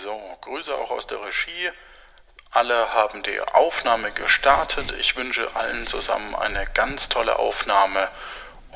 [0.00, 1.70] So, Grüße auch aus der Regie.
[2.52, 4.94] Alle haben die Aufnahme gestartet.
[5.00, 8.08] Ich wünsche allen zusammen eine ganz tolle Aufnahme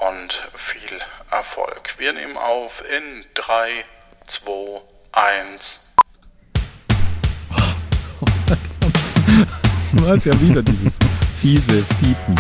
[0.01, 1.01] und viel
[1.31, 1.95] Erfolg.
[1.99, 3.85] Wir nehmen auf in 3,
[4.27, 4.81] 2,
[5.13, 5.81] 1.
[9.93, 10.95] Du hast ja wieder dieses
[11.41, 12.35] fiese Fiepen.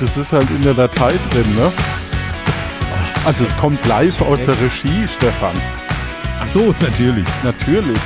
[0.00, 1.72] Das ist halt in der Datei drin, ne?
[3.24, 5.56] Also es kommt live aus der Regie, Stefan.
[6.42, 7.24] Ach so, natürlich.
[7.42, 7.98] Natürlich.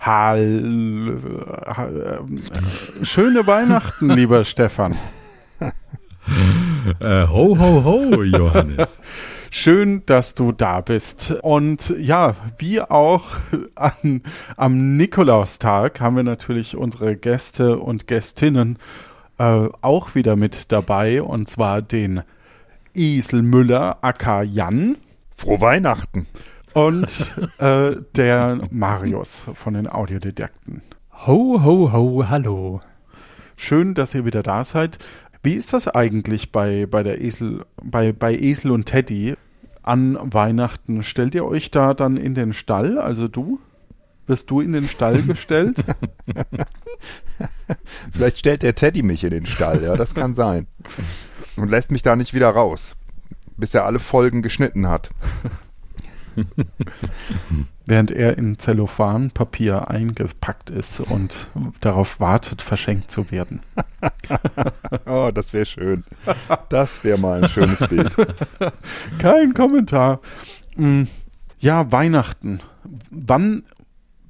[0.00, 1.18] Hall
[3.02, 4.96] Schöne Weihnachten, lieber Stefan.
[7.00, 9.00] Äh, ho, ho, ho, Johannes.
[9.50, 11.34] Schön, dass du da bist.
[11.42, 13.24] Und ja, wie auch
[13.74, 14.22] an,
[14.56, 18.78] am Nikolaustag haben wir natürlich unsere Gäste und Gästinnen
[19.38, 21.22] äh, auch wieder mit dabei.
[21.22, 22.22] Und zwar den
[22.94, 24.96] Isel Müller, aka Jan.
[25.36, 26.26] Frohe Weihnachten.
[26.74, 30.82] Und äh, der Marius von den Audiodidakten.
[31.26, 32.80] Ho, ho, ho, hallo.
[33.56, 34.98] Schön, dass ihr wieder da seid.
[35.42, 39.34] Wie ist das eigentlich bei, bei der Esel, bei, bei Esel und Teddy
[39.82, 41.02] an Weihnachten?
[41.02, 42.98] Stellt ihr euch da dann in den Stall?
[42.98, 43.60] Also du?
[44.26, 45.84] Wirst du in den Stall gestellt?
[48.12, 50.66] Vielleicht stellt der Teddy mich in den Stall, ja, das kann sein.
[51.56, 52.96] Und lässt mich da nicht wieder raus,
[53.56, 55.10] bis er alle Folgen geschnitten hat.
[57.86, 61.48] Während er in Zellophanpapier eingepackt ist und
[61.80, 63.62] darauf wartet, verschenkt zu werden.
[65.06, 66.04] oh, das wäre schön.
[66.68, 68.14] Das wäre mal ein schönes Bild.
[69.18, 70.20] Kein Kommentar.
[70.76, 71.04] Mm,
[71.58, 72.60] ja, Weihnachten.
[73.10, 73.64] Wann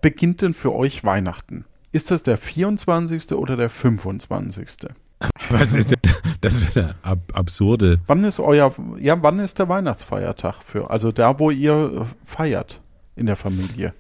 [0.01, 1.65] beginnt denn für euch Weihnachten?
[1.91, 3.33] Ist das der 24.
[3.33, 4.89] oder der 25.?
[5.51, 5.99] Was ist denn,
[6.41, 8.01] das wäre ab, absurde.
[8.07, 12.81] Wann ist euer, ja, wann ist der Weihnachtsfeiertag für, also da, wo ihr feiert
[13.17, 13.95] in der Familie?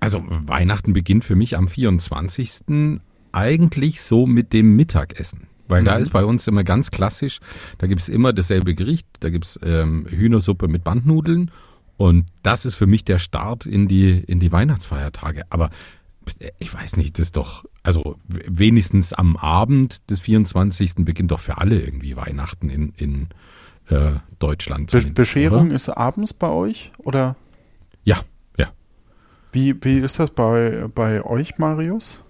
[0.00, 3.00] Also Weihnachten beginnt für mich am 24.
[3.32, 5.48] eigentlich so mit dem Mittagessen.
[5.68, 5.86] Weil mhm.
[5.86, 7.40] da ist bei uns immer ganz klassisch,
[7.78, 11.50] da gibt's immer dasselbe Gericht, da gibt's ähm, Hühnersuppe mit Bandnudeln
[11.96, 15.44] und das ist für mich der Start in die, in die Weihnachtsfeiertage.
[15.50, 15.70] Aber
[16.58, 20.96] ich weiß nicht, das ist doch, also wenigstens am Abend des 24.
[20.98, 23.28] beginnt doch für alle irgendwie Weihnachten in, in
[23.88, 24.90] äh, Deutschland.
[24.90, 25.74] Be Bescherung oder?
[25.74, 27.36] ist abends bei euch oder?
[28.04, 28.20] Ja,
[28.56, 28.68] ja.
[29.52, 32.24] Wie, wie ist das bei, bei euch, Marius?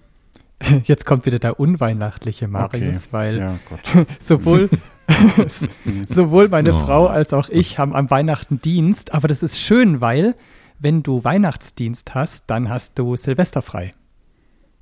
[0.83, 3.07] Jetzt kommt wieder der unweihnachtliche Marius, okay.
[3.11, 3.59] weil ja,
[4.19, 4.69] sowohl
[6.07, 6.79] sowohl meine oh.
[6.79, 10.35] Frau als auch ich haben am Weihnachten Dienst, aber das ist schön, weil
[10.79, 13.93] wenn du Weihnachtsdienst hast, dann hast du Silvester frei.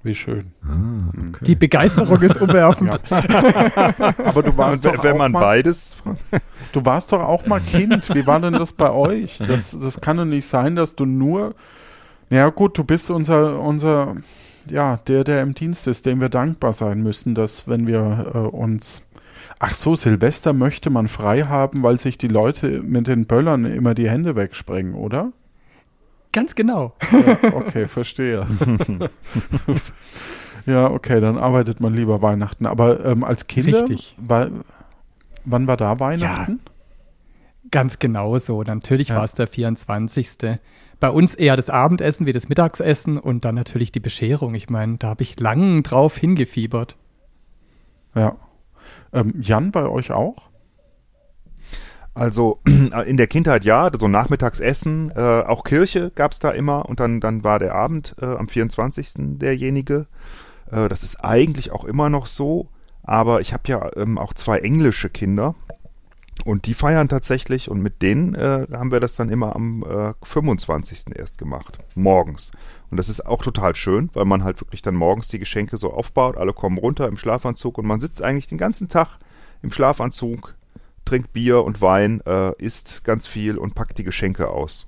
[0.06, 0.52] Wie schön.
[0.62, 1.46] Ah, okay.
[1.46, 3.00] Die Begeisterung ist umwerfend.
[3.10, 5.98] Aber du warst doch wenn man mal, beides.
[6.72, 8.14] Du warst doch auch mal Kind.
[8.14, 9.38] Wie war denn das bei euch?
[9.38, 11.56] Das, das kann doch nicht sein, dass du nur.
[12.30, 14.16] Ja gut, du bist unser unser
[14.70, 18.38] ja der der im Dienst ist, dem wir dankbar sein müssen, dass wenn wir äh,
[18.38, 19.02] uns
[19.60, 23.94] Ach so, Silvester möchte man frei haben, weil sich die Leute mit den Böllern immer
[23.94, 25.32] die Hände wegsprengen, oder?
[26.36, 26.92] Ganz genau.
[27.14, 28.46] Ja, okay, verstehe.
[30.66, 32.66] ja, okay, dann arbeitet man lieber Weihnachten.
[32.66, 34.18] Aber ähm, als Kinder, Richtig.
[34.20, 34.50] War,
[35.46, 36.60] wann war da Weihnachten?
[36.66, 36.72] Ja,
[37.72, 38.64] ganz genau so.
[38.64, 39.16] Natürlich ja.
[39.16, 40.60] war es der 24.
[41.00, 44.56] Bei uns eher das Abendessen wie das Mittagsessen und dann natürlich die Bescherung.
[44.56, 46.98] Ich meine, da habe ich lang drauf hingefiebert.
[48.14, 48.36] Ja.
[49.14, 50.50] Ähm, Jan, bei euch auch?
[52.16, 57.20] Also in der Kindheit ja, so Nachmittagsessen, äh, auch Kirche gab's da immer und dann,
[57.20, 59.38] dann war der Abend äh, am 24.
[59.38, 60.08] derjenige.
[60.72, 62.70] Äh, das ist eigentlich auch immer noch so,
[63.04, 65.56] aber ich habe ja ähm, auch zwei englische Kinder
[66.46, 70.14] und die feiern tatsächlich und mit denen äh, haben wir das dann immer am äh,
[70.24, 71.16] 25.
[71.16, 72.52] erst gemacht, morgens.
[72.92, 75.92] Und das ist auch total schön, weil man halt wirklich dann morgens die Geschenke so
[75.94, 79.18] aufbaut, alle kommen runter im Schlafanzug und man sitzt eigentlich den ganzen Tag
[79.62, 80.56] im Schlafanzug
[81.06, 84.88] trinkt Bier und Wein, äh, isst ganz viel und packt die Geschenke aus.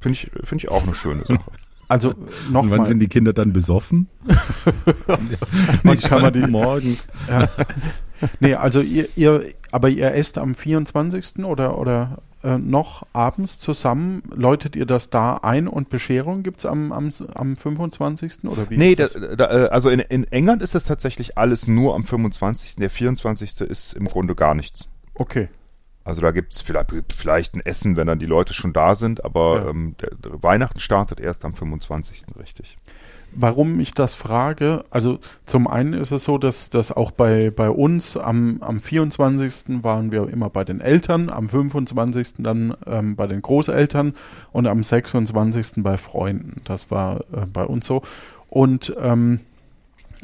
[0.00, 1.44] Finde ich, finde ich auch eine schöne Sache.
[1.88, 2.14] Also
[2.50, 2.86] noch Und wann mal.
[2.86, 4.08] sind die Kinder dann besoffen?
[5.84, 7.06] Wann kann man die morgens?
[7.28, 7.48] Ja.
[8.40, 11.44] Nee, also ihr, ihr, aber ihr esst am 24.
[11.44, 14.22] oder, oder äh, noch abends zusammen.
[14.34, 18.44] Läutet ihr das da ein und Bescherung gibt es am, am, am 25.
[18.44, 19.12] oder wie nee, ist das?
[19.12, 22.76] Da, da, äh, also in, in England ist das tatsächlich alles nur am 25.
[22.76, 23.60] Der 24.
[23.60, 24.88] ist im Grunde gar nichts.
[25.16, 25.48] Okay.
[26.04, 29.62] Also da gibt's vielleicht, vielleicht ein Essen, wenn dann die Leute schon da sind, aber
[29.64, 29.70] Ja.
[29.70, 32.26] ähm, der, der Weihnachten startet erst am 25.
[32.38, 32.76] richtig.
[33.32, 37.68] Warum ich das frage, also zum einen ist es so, dass das auch bei, bei
[37.68, 39.82] uns am, am 24.
[39.82, 42.34] waren wir immer bei den Eltern, am 25.
[42.38, 44.14] dann ähm, bei den Großeltern
[44.52, 45.82] und am 26.
[45.82, 46.62] bei Freunden.
[46.64, 48.02] Das war äh, bei uns so.
[48.48, 49.40] Und ähm,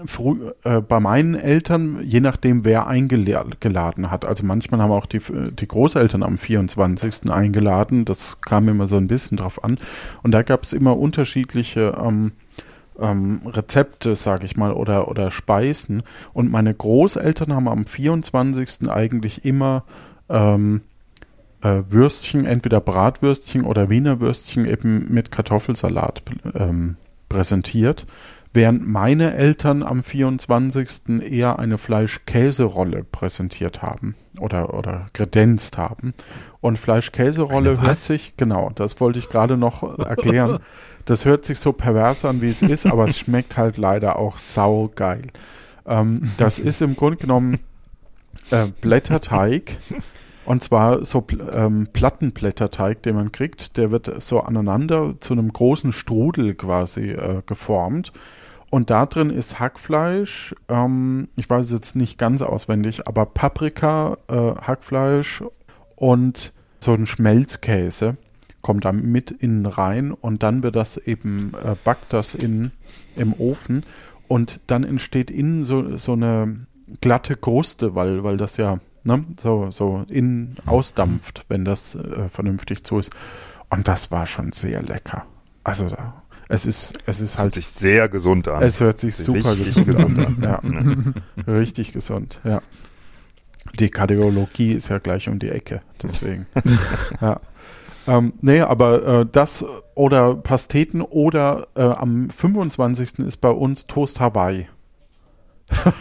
[0.06, 4.25] früh, äh, bei meinen Eltern, je nachdem, wer eingeladen hat.
[4.25, 5.20] Also manchmal haben auch die,
[5.58, 7.31] die Großeltern am 24.
[7.31, 8.04] eingeladen.
[8.04, 9.78] Das kam immer so ein bisschen drauf an.
[10.22, 12.32] Und da gab es immer unterschiedliche ähm,
[12.99, 16.02] ähm, Rezepte, sage ich mal, oder, oder Speisen.
[16.32, 18.90] Und meine Großeltern haben am 24.
[18.90, 19.84] eigentlich immer
[20.28, 20.82] ähm,
[21.62, 26.22] äh, Würstchen, entweder Bratwürstchen oder Wiener Würstchen eben mit Kartoffelsalat
[26.55, 26.96] ähm,
[27.28, 28.06] präsentiert,
[28.52, 31.20] während meine Eltern am 24.
[31.20, 36.14] eher eine Fleisch-Käse-Rolle präsentiert haben oder, oder kredenzt haben.
[36.60, 40.58] Und Fleisch-Käse-Rolle hört sich, genau, das wollte ich gerade noch erklären.
[41.04, 44.38] Das hört sich so pervers an, wie es ist, aber es schmeckt halt leider auch
[44.38, 45.22] saugeil.
[45.87, 47.58] Ähm, das ist im Grunde genommen
[48.50, 49.78] äh, Blätterteig.
[50.44, 53.76] Und zwar so ähm, Plattenblätterteig, den man kriegt.
[53.76, 58.12] Der wird so aneinander zu einem großen Strudel quasi äh, geformt.
[58.72, 64.16] Und da drin ist Hackfleisch, ähm, ich weiß es jetzt nicht ganz auswendig, aber Paprika,
[64.28, 65.44] äh, Hackfleisch
[65.94, 68.16] und so ein Schmelzkäse
[68.62, 72.70] kommt da mit innen rein und dann wird das eben, äh, backt das in,
[73.14, 73.84] im Ofen
[74.26, 76.64] und dann entsteht innen so, so eine
[77.02, 82.84] glatte Kruste, weil, weil das ja ne, so, so innen ausdampft, wenn das äh, vernünftig
[82.84, 83.12] zu ist.
[83.69, 85.26] Und das war schon sehr lecker.
[85.62, 88.62] Also da, es ist, es ist Hört halt, sich sehr gesund an.
[88.62, 90.37] es hört sich super gesund, gesund an.
[90.43, 91.53] Ja.
[91.53, 92.61] Richtig gesund, ja.
[93.79, 96.47] Die Kardiologie ist ja gleich um die Ecke, deswegen.
[97.21, 97.41] ja.
[98.06, 103.21] Ähm, nee, aber äh, das oder Pasteten oder äh, am 25.
[103.21, 104.69] ist bei uns Toast Hawaii.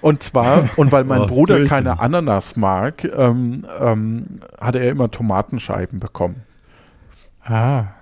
[0.00, 5.10] Und zwar, und weil mein Oh, Bruder keine Ananas mag, ähm, ähm, hat er immer
[5.10, 6.42] Tomatenscheiben bekommen.
[7.50, 7.94] Ah.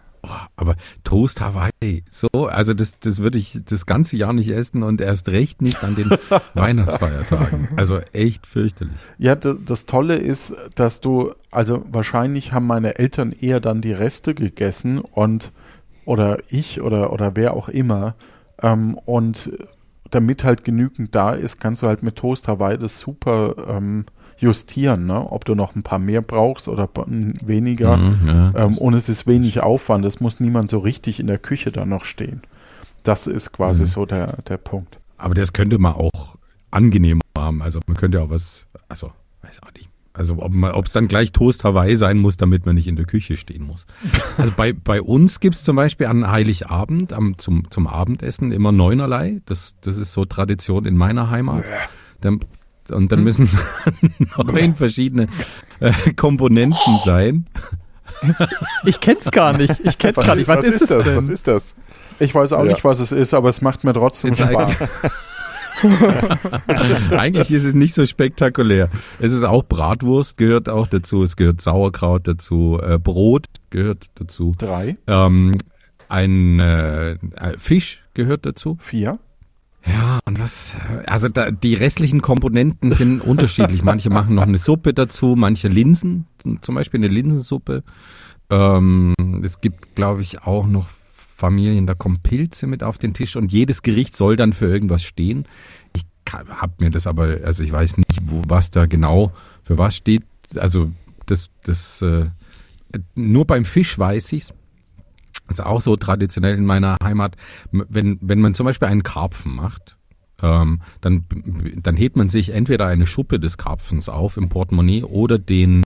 [0.56, 0.74] Aber
[1.04, 5.28] Toast Hawaii, so, also das, das würde ich das ganze Jahr nicht essen und erst
[5.28, 6.10] recht nicht an den
[6.54, 7.68] Weihnachtsfeiertagen.
[7.76, 8.96] Also echt fürchterlich.
[9.18, 14.34] Ja, das Tolle ist, dass du, also wahrscheinlich haben meine Eltern eher dann die Reste
[14.34, 15.52] gegessen und
[16.04, 18.14] oder ich oder oder wer auch immer
[18.62, 19.52] ähm, und
[20.10, 24.06] damit halt genügend da ist, kannst du halt mit Toast Hawaii das super ähm,
[24.38, 25.30] justieren, ne?
[25.30, 27.96] ob du noch ein paar mehr brauchst oder weniger.
[27.96, 28.52] Mhm, ja.
[28.56, 31.88] Ähm, und es ist wenig Aufwand, es muss niemand so richtig in der Küche dann
[31.88, 32.42] noch stehen.
[33.02, 33.86] Das ist quasi Mhm.
[33.86, 34.98] so der, der Punkt.
[35.16, 36.36] Aber das könnte man auch
[36.70, 37.62] angenehmer haben.
[37.62, 39.10] Also man könnte auch was, also
[39.42, 39.88] weiß auch nicht.
[40.12, 43.36] Also ob es dann gleich Toast Hawaii sein muss, damit man nicht in der Küche
[43.36, 43.86] stehen muss.
[44.36, 49.40] Also bei, bei uns gibt's zum Beispiel an Heiligabend am, zum, zum Abendessen immer Neunerlei.
[49.46, 51.64] Das, das ist so Tradition in meiner Heimat.
[52.20, 52.40] Dann,
[52.90, 53.56] und dann müssen es
[54.44, 55.28] neun verschiedene
[55.80, 57.46] äh, Komponenten sein.
[58.84, 59.74] Ich kenn's gar nicht.
[59.84, 60.48] Ich kenn's gar nicht.
[60.48, 61.04] Was, ist, es das?
[61.04, 61.16] denn?
[61.16, 61.74] Was ist das?
[62.18, 62.72] Ich weiß auch Ja.
[62.72, 64.88] nicht, was es ist, aber es macht mir trotzdem Jetzt Spaß.
[67.16, 68.88] Eigentlich ist es nicht so spektakulär.
[69.20, 74.52] Es ist auch Bratwurst gehört auch dazu, es gehört Sauerkraut dazu, äh, Brot gehört dazu,
[74.58, 75.56] Drei, ähm,
[76.08, 77.18] ein äh, äh,
[77.56, 78.76] Fisch gehört dazu.
[78.80, 79.18] vier.
[79.86, 83.82] Ja, und was, äh, also da, die restlichen Komponenten sind unterschiedlich.
[83.82, 86.26] Manche machen noch eine Suppe dazu, manche Linsen,
[86.60, 87.82] zum Beispiel eine Linsensuppe.
[88.50, 93.36] Ähm, es gibt, glaube ich, auch noch Familien, da kommen Pilze mit auf den Tisch
[93.36, 95.46] und jedes Gericht soll dann für irgendwas stehen.
[95.94, 99.32] Ich habe mir das aber, also ich weiß nicht, wo, was da genau
[99.62, 100.24] für was steht.
[100.56, 100.90] Also
[101.26, 102.26] das, das, äh,
[103.14, 104.52] nur beim Fisch weiß ich's.
[105.48, 107.36] Also auch so traditionell in meiner Heimat,
[107.72, 109.96] wenn, wenn man zum Beispiel einen Karpfen macht,
[110.42, 111.24] ähm, dann,
[111.82, 115.82] dann hebt man sich entweder eine Schuppe des Karpfens auf im Portemonnaie oder den,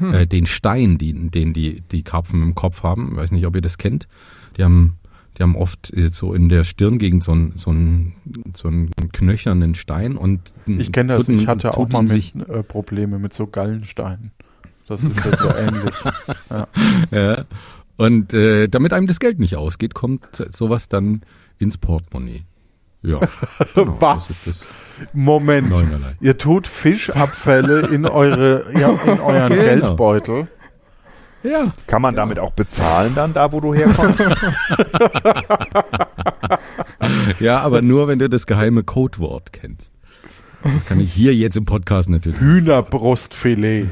[0.00, 3.10] äh, den Stein, die, den die, die Karpfen im Kopf haben.
[3.12, 4.08] Ich weiß nicht, ob ihr das kennt.
[4.56, 4.96] Die haben,
[5.36, 8.14] die haben oft äh, so in der Stirngegend so einen, so einen,
[8.54, 12.48] so einen knöchernen Stein und Ich kenne das, tut ihn- ich hatte auch mal mit,
[12.48, 14.30] äh, Probleme mit so Gallensteinen.
[14.88, 15.94] Das ist ja so ähnlich.
[17.10, 17.44] Ja.
[18.00, 21.20] Und äh, damit einem das Geld nicht ausgeht, kommt sowas dann
[21.58, 22.44] ins Portemonnaie.
[23.02, 23.18] Ja.
[23.74, 24.66] Genau, Was?
[25.12, 26.14] Moment, Neunerlei.
[26.20, 29.62] ihr tut Fischabfälle in eure, ja, in euren Genau.
[29.62, 30.48] Geldbeutel.
[31.42, 31.72] Ja.
[31.86, 34.20] Kann man damit auch bezahlen dann, da wo du herkommst?
[37.40, 39.92] Ja, aber nur wenn du das geheime Codewort kennst.
[40.62, 42.38] Das kann ich hier jetzt im Podcast natürlich.
[42.40, 43.88] Hühnerbrustfilet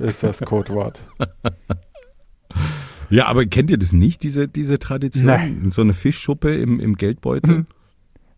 [0.00, 1.04] ist das Codewort.
[3.14, 5.26] Ja, aber kennt ihr das nicht, diese, diese Tradition?
[5.26, 5.70] Nein.
[5.70, 7.58] So eine Fischschuppe im, im Geldbeutel?
[7.58, 7.66] Hm.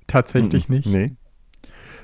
[0.07, 0.87] Tatsächlich nicht.
[0.87, 1.13] Nee.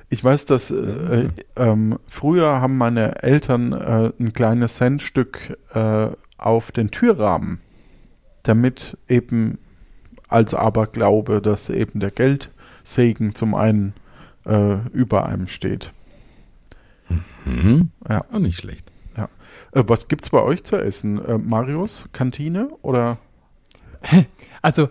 [0.09, 6.73] Ich weiß, dass äh, ähm, früher haben meine Eltern äh, ein kleines Centstück äh, auf
[6.73, 7.61] den Türrahmen,
[8.43, 9.59] damit eben
[10.29, 13.93] als Aberglaube, dass eben der Geldsegen zum einen
[14.47, 15.93] äh, über einem steht.
[17.45, 17.91] Mhm.
[18.09, 18.25] Ja.
[18.33, 18.92] Auch nicht schlecht.
[19.73, 21.25] Äh, was gibt's bei euch zu essen?
[21.25, 23.19] Äh, Marius, Kantine oder?
[24.63, 24.91] Also,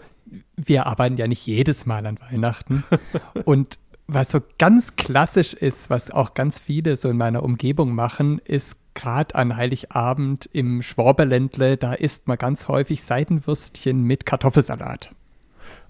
[0.57, 2.83] wir arbeiten ja nicht jedes Mal an Weihnachten.
[3.45, 8.39] Und was so ganz klassisch ist, was auch ganz viele so in meiner Umgebung machen,
[8.43, 15.13] ist gerade an Heiligabend im Schwaberländle, da isst man ganz häufig Seidenwürstchen mit Kartoffelsalat.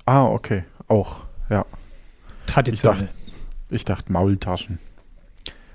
[0.05, 1.65] Ah, okay, auch, ja.
[2.45, 3.09] Traditionell.
[3.69, 4.77] Ich dachte Maultaschen.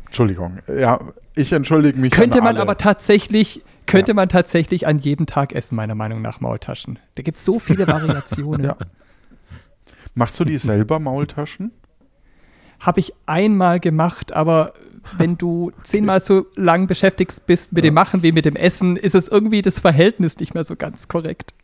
[0.05, 0.59] Entschuldigung.
[0.69, 1.01] Ja,
[1.37, 2.13] ich entschuldige mich.
[2.13, 2.63] Könnte an man alle.
[2.63, 6.99] aber tatsächlich, könnte man tatsächlich an jedem Tag essen, meiner Meinung nach, Maultaschen.
[7.15, 8.65] Da gibt es so viele Variationen.
[8.65, 8.77] Ja.
[10.15, 11.71] Machst du die selber Maultaschen?
[12.81, 14.73] Habe ich einmal gemacht, aber
[15.19, 19.15] wenn du zehnmal so lang beschäftigt bist mit dem Machen wie mit dem Essen, ist
[19.15, 21.55] es irgendwie das Verhältnis nicht mehr so ganz korrekt.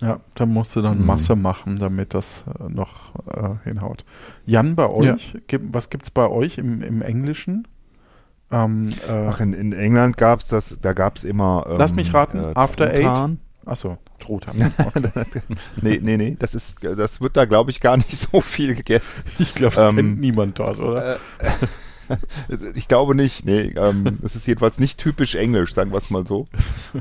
[0.00, 1.06] Ja, da musst du dann Mhm.
[1.06, 4.04] Masse machen, damit das äh, noch äh, hinhaut.
[4.46, 7.66] Jan, bei euch, Gib- was gibt's bei euch im, im Englischen?
[8.50, 11.66] Ähm, äh, Ach, in, in England gab es das, da gab es immer.
[11.68, 13.02] Ähm, Lass mich raten, After Eight?
[13.02, 13.40] Truthahn.
[13.66, 14.56] achso, Truthahn.
[15.82, 19.22] nee, nee, nee, das ist, das wird da, glaube ich, gar nicht so viel gegessen.
[19.38, 21.18] Ich glaube, das Ähm, kennt niemand dort, oder?
[22.74, 26.26] Ich glaube nicht, nee, ähm, es ist jedenfalls nicht typisch englisch, sagen wir es mal
[26.26, 26.46] so.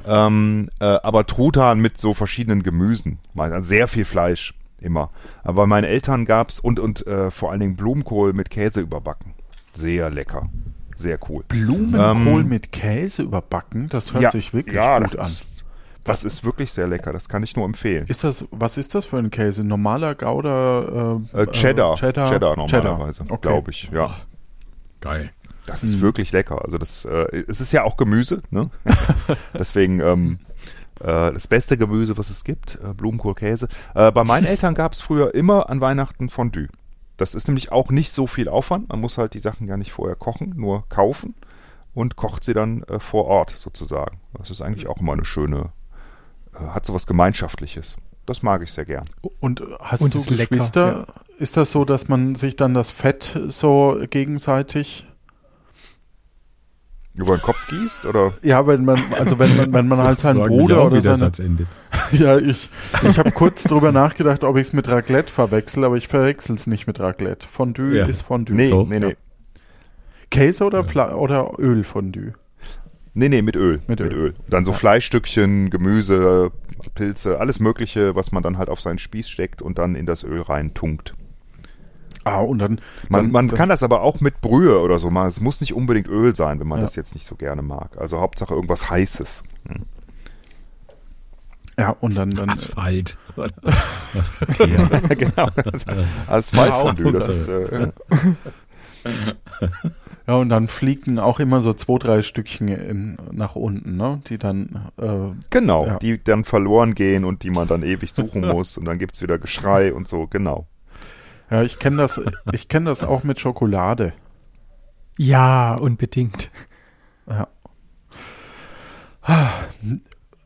[0.05, 5.09] ähm, äh, aber Truthahn mit so verschiedenen Gemüsen, also sehr viel Fleisch immer.
[5.45, 9.33] Aber bei meinen Eltern gab's und und äh, vor allen Dingen Blumenkohl mit Käse überbacken,
[9.71, 10.49] sehr lecker,
[10.97, 11.43] sehr cool.
[11.47, 15.31] Blumenkohl ähm, mit Käse überbacken, das hört sich wirklich ja, gut an.
[16.03, 18.05] Das ist wirklich sehr lecker, das kann ich nur empfehlen.
[18.07, 19.63] Ist das, was ist das für ein Käse?
[19.63, 21.19] Normaler Gouda?
[21.33, 23.49] Äh, Äh, Cheddar, äh, Cheddar, Cheddar normalerweise, Okay.
[23.49, 24.15] glaube ich, ja.
[25.01, 25.31] Geil.
[25.65, 26.63] Das ist wirklich lecker.
[26.63, 28.69] Also das, äh, es ist ja auch Gemüse, ne?
[29.53, 30.39] Deswegen ähm,
[31.01, 33.67] äh, das beste Gemüse, was es gibt, äh, Blumenkohl, Käse.
[33.93, 36.67] Äh, bei meinen Eltern gab es früher immer an Weihnachten Fondue.
[37.17, 38.89] Das ist nämlich auch nicht so viel Aufwand.
[38.89, 41.33] Man muss halt die Sachen gar nicht vorher kochen, nur kaufen
[41.93, 44.19] und kocht sie dann äh, vor Ort sozusagen.
[44.37, 45.71] Das ist eigentlich auch immer eine schöne,
[46.53, 47.97] äh, hat sowas Gemeinschaftliches.
[48.27, 49.09] Das mag ich sehr gern.
[49.39, 51.07] Und hast Und du ist lecker, Geschwister?
[51.39, 55.06] Ist das so, dass man sich dann das Fett so gegenseitig
[57.17, 58.31] Über den Kopf gießt oder?
[58.43, 61.39] Ja, wenn man, also wenn man, wenn man halt seinen Bruder auch, oder seine, Satz
[61.39, 61.67] endet.
[62.11, 62.69] ja, ich,
[63.01, 66.67] ich habe kurz drüber nachgedacht, ob ich es mit Raclette verwechsel, aber ich verwechsel es
[66.67, 67.47] nicht mit Raclette.
[67.47, 68.05] Fondue Ja.
[68.05, 68.55] ist Fondue.
[68.55, 68.87] Nee, Doch.
[68.87, 69.15] nee, nee.
[70.29, 72.33] Käse oder, Fla oder Ölfondue?
[73.15, 73.81] Nee, nee, mit Öl.
[73.87, 74.35] Mit Öl.
[74.47, 74.77] Dann so Ja.
[74.77, 76.51] Fleischstückchen, Gemüse,
[76.93, 80.23] Pilze, alles Mögliche, was man dann halt auf seinen Spieß steckt und dann in das
[80.23, 81.15] Öl rein tunkt.
[82.27, 82.81] Ah, und dann.
[83.09, 85.27] Man, dann, man dann, kann das aber auch mit Brühe oder so machen.
[85.29, 86.85] Es muss nicht unbedingt Öl sein, wenn man Ja.
[86.85, 87.97] das jetzt nicht so gerne mag.
[87.97, 89.43] Also Hauptsache irgendwas Heißes.
[91.79, 92.31] Ja, und dann.
[92.31, 93.17] dann Asphalt.
[93.37, 93.55] okay,
[94.77, 94.99] ja.
[95.15, 95.49] genau.
[96.27, 97.91] Asphaltfondue, Ja, das ist, äh,
[100.27, 104.21] ja, und dann fliegen auch immer so zwei, drei Stückchen in, nach unten, ne?
[104.27, 104.89] Die dann.
[104.97, 105.99] Äh, genau, Ja.
[105.99, 109.37] die dann verloren gehen und die man dann ewig suchen muss und dann gibt's wieder
[109.37, 110.67] Geschrei und so, genau.
[111.49, 114.13] Ja, ich kenne das, ich kenne das auch mit Schokolade.
[115.17, 116.51] Ja, unbedingt.
[117.27, 117.47] Ja.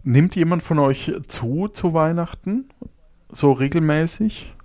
[0.04, 2.70] Nimmt jemand von euch zu zu Weihnachten?
[3.30, 4.56] So regelmäßig?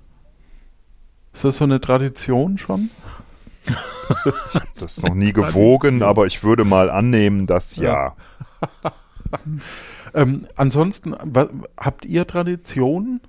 [1.32, 2.90] Ist das so eine Tradition schon?
[4.74, 8.14] Das ist noch nie gewogen, aber ich würde mal annehmen, dass ja.
[10.14, 11.14] Ähm, ansonsten,
[11.76, 13.20] habt ihr Traditionen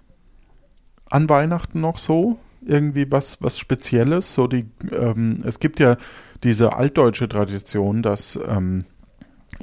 [1.09, 2.39] an Weihnachten noch so?
[2.67, 4.33] Irgendwie was, was Spezielles?
[4.33, 5.97] So die, ähm, es gibt ja
[6.43, 8.85] diese altdeutsche Tradition, dass ähm,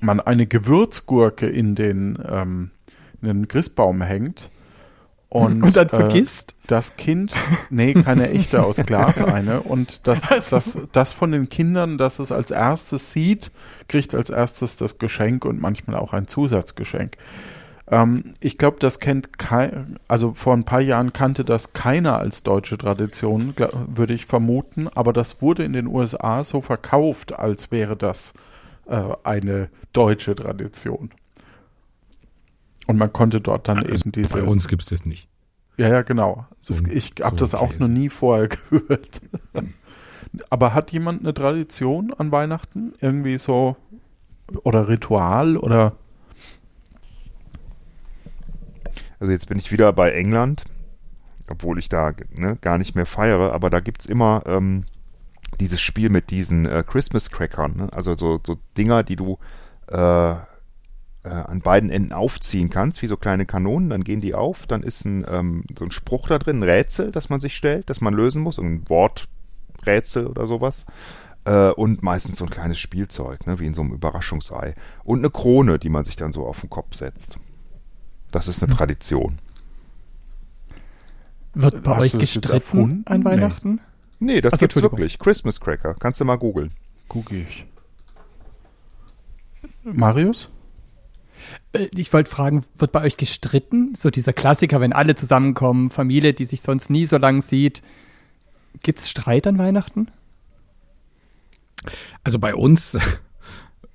[0.01, 2.71] man eine Gewürzgurke in den, ähm,
[3.21, 4.51] in den Christbaum hängt.
[5.29, 6.55] Und, Und dann äh, vergisst.
[6.69, 7.35] das Kind,
[7.69, 9.63] nee, keine echte aus Glas eine.
[9.63, 10.57] Und das, Also.
[10.57, 13.51] das, das von den Kindern, das es als erstes sieht,
[13.89, 17.17] kriegt als erstes das Geschenk und manchmal auch ein Zusatzgeschenk.
[17.91, 22.43] Ähm, ich glaube, das kennt kein, also vor ein paar Jahren kannte das keiner als
[22.43, 23.55] deutsche Tradition,
[23.95, 28.33] würde ich vermuten, aber das wurde in den USA so verkauft, als wäre das
[28.87, 31.11] äh, eine deutsche Tradition.
[32.87, 34.39] Und man konnte dort dann eben diese.
[34.39, 35.29] Bei uns gibt's das nicht.
[35.77, 36.47] Ja, ja, genau.
[36.61, 37.81] So Es- ein- ich habe so das auch Käse.
[37.83, 39.21] noch nie vorher gehört.
[40.51, 42.93] Aber hat jemand eine Tradition an Weihnachten?
[43.01, 43.77] Irgendwie so
[44.65, 45.93] oder Ritual oder
[49.25, 50.65] Also jetzt bin ich wieder bei England,
[51.49, 54.85] obwohl ich da ne, gar nicht mehr feiere, aber da gibt es immer ähm,
[55.61, 57.89] dieses Spiel mit diesen äh, Christmas Crackern, ne?
[57.91, 59.39] also so, so Dinger, die du
[59.91, 60.37] äh, äh,
[61.23, 65.07] an beiden Enden aufziehen kannst, wie so kleine Kanonen, dann gehen die auf, dann ist
[65.07, 68.13] ein, ähm, so ein Spruch da drin, ein Rätsel, das man sich stellt, das man
[68.13, 70.85] lösen muss, ein Worträtsel oder sowas.
[71.47, 74.75] Äh, und meistens so ein kleines Spielzeug, ne, wie in so einem Überraschungsei.
[75.03, 77.39] Und eine Krone, die man sich dann so auf den Kopf setzt.
[78.35, 78.77] Das ist eine Hm.
[78.79, 79.39] Tradition.
[81.55, 83.25] Wird bei Hast euch gestritten an Nee.
[83.25, 83.81] Weihnachten?
[84.19, 84.99] Nee, das Ach so, gibt's Entschuldigung.
[84.99, 85.21] wirklich.
[85.21, 85.95] Christmas Cracker.
[85.95, 86.73] Kannst du mal googeln.
[87.09, 87.65] google ich?
[89.85, 90.49] Marius?
[91.73, 93.95] Äh, Ich wollte fragen, wird bei euch gestritten?
[93.95, 97.83] So dieser Klassiker, wenn alle zusammenkommen, Familie, die sich sonst nie so lang sieht.
[98.83, 100.09] Gibt es Streit an Weihnachten?
[102.25, 102.99] Also bei uns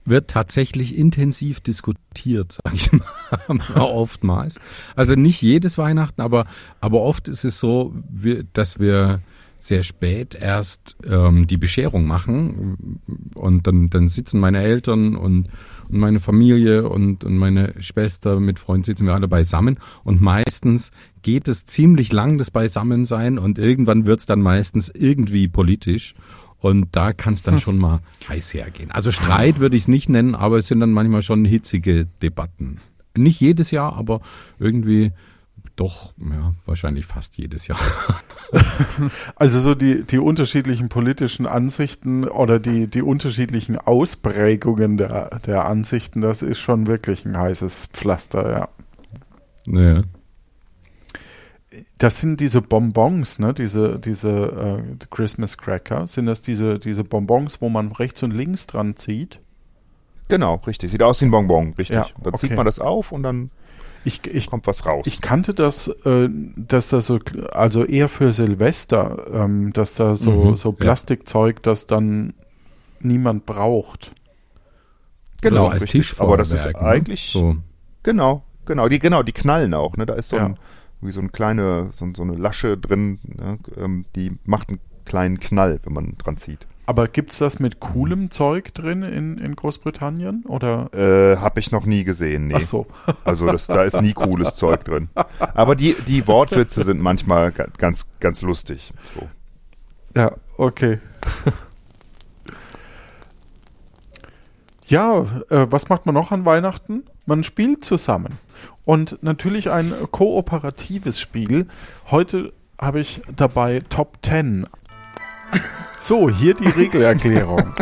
[0.10, 4.60] wird tatsächlich intensiv diskutiert, sage ich mal, oftmals.
[4.96, 6.46] Also nicht jedes Weihnachten, aber,
[6.82, 7.94] aber oft ist es so,
[8.54, 9.22] dass wir
[9.60, 13.02] sehr spät erst ähm, die Bescherung machen
[13.36, 15.50] und dann, dann sitzen meine Eltern und,
[15.90, 20.92] und meine Familie und, und meine Schwester mit Freunden sitzen wir alle beisammen und meistens
[21.24, 26.16] geht es ziemlich lang, das Beisammensein und irgendwann wird's dann meistens irgendwie politisch
[26.60, 28.92] und da kann es dann schon mal heiß hergehen.
[28.92, 32.78] Also Streit würde ich es nicht nennen, aber es sind dann manchmal schon hitzige Debatten.
[33.16, 34.22] Nicht jedes Jahr, aber
[34.60, 35.12] irgendwie
[35.76, 37.80] doch, ja, wahrscheinlich fast jedes Jahr.
[39.36, 46.22] Also so die, die unterschiedlichen politischen Ansichten oder die, die unterschiedlichen Ausprägungen der, der Ansichten,
[46.22, 48.70] das ist schon wirklich ein heißes Pflaster,
[49.68, 49.80] ja.
[49.80, 50.04] Ja.
[51.98, 53.54] Das sind diese Bonbons, ne?
[53.54, 56.08] Diese, diese äh, Christmas Cracker.
[56.08, 59.40] Sind das diese, diese Bonbons, wo man rechts und links dran zieht?
[60.28, 60.92] Genau, richtig.
[60.92, 61.96] Sieht aus wie ein Bonbon, richtig.
[61.96, 62.48] Ja, dann okay.
[62.48, 63.50] zieht man das auf und dann
[64.06, 65.06] Ich, ich, kommt was raus.
[65.08, 67.20] ich kannte das, äh, dass da so,
[67.52, 70.76] also eher für Silvester, ähm, dass da so, Mhm, so ja.
[70.76, 72.34] Plastikzeug, das dann
[73.00, 74.12] niemand braucht.
[75.42, 76.20] genau, so als richtig.
[76.20, 76.88] Aber das ist Tischvorwerk, ne?
[76.90, 77.56] eigentlich So.
[78.04, 80.06] genau, genau, die genau, die knallen auch, ne?
[80.06, 80.46] Da ist so Ja.
[80.46, 80.60] ein
[81.02, 83.60] wie so eine kleine so, so eine Lasche drin, ne?
[83.78, 86.66] ähm, die macht einen kleinen Knall, wenn man dran zieht.
[86.86, 90.44] Aber gibt's das mit coolem Zeug drin in, in Großbritannien?
[90.48, 90.90] Oder?
[90.92, 92.56] Äh, habe ich noch nie gesehen, nee.
[92.58, 92.88] Ach so.
[93.24, 95.10] Also das, da ist nie cooles Zeug drin.
[95.40, 98.92] Aber die, die Wortwitze sind manchmal ga- ganz, ganz lustig.
[99.14, 99.30] So.
[100.16, 100.98] Ja, okay.
[104.88, 107.04] ja, äh, was macht man noch an Weihnachten?
[107.30, 108.40] Man spielt zusammen.
[108.86, 111.68] Und natürlich ein kooperatives Spiel.
[112.10, 114.66] Heute habe ich dabei Top 10.
[116.00, 117.76] So, hier die Regelerklärung.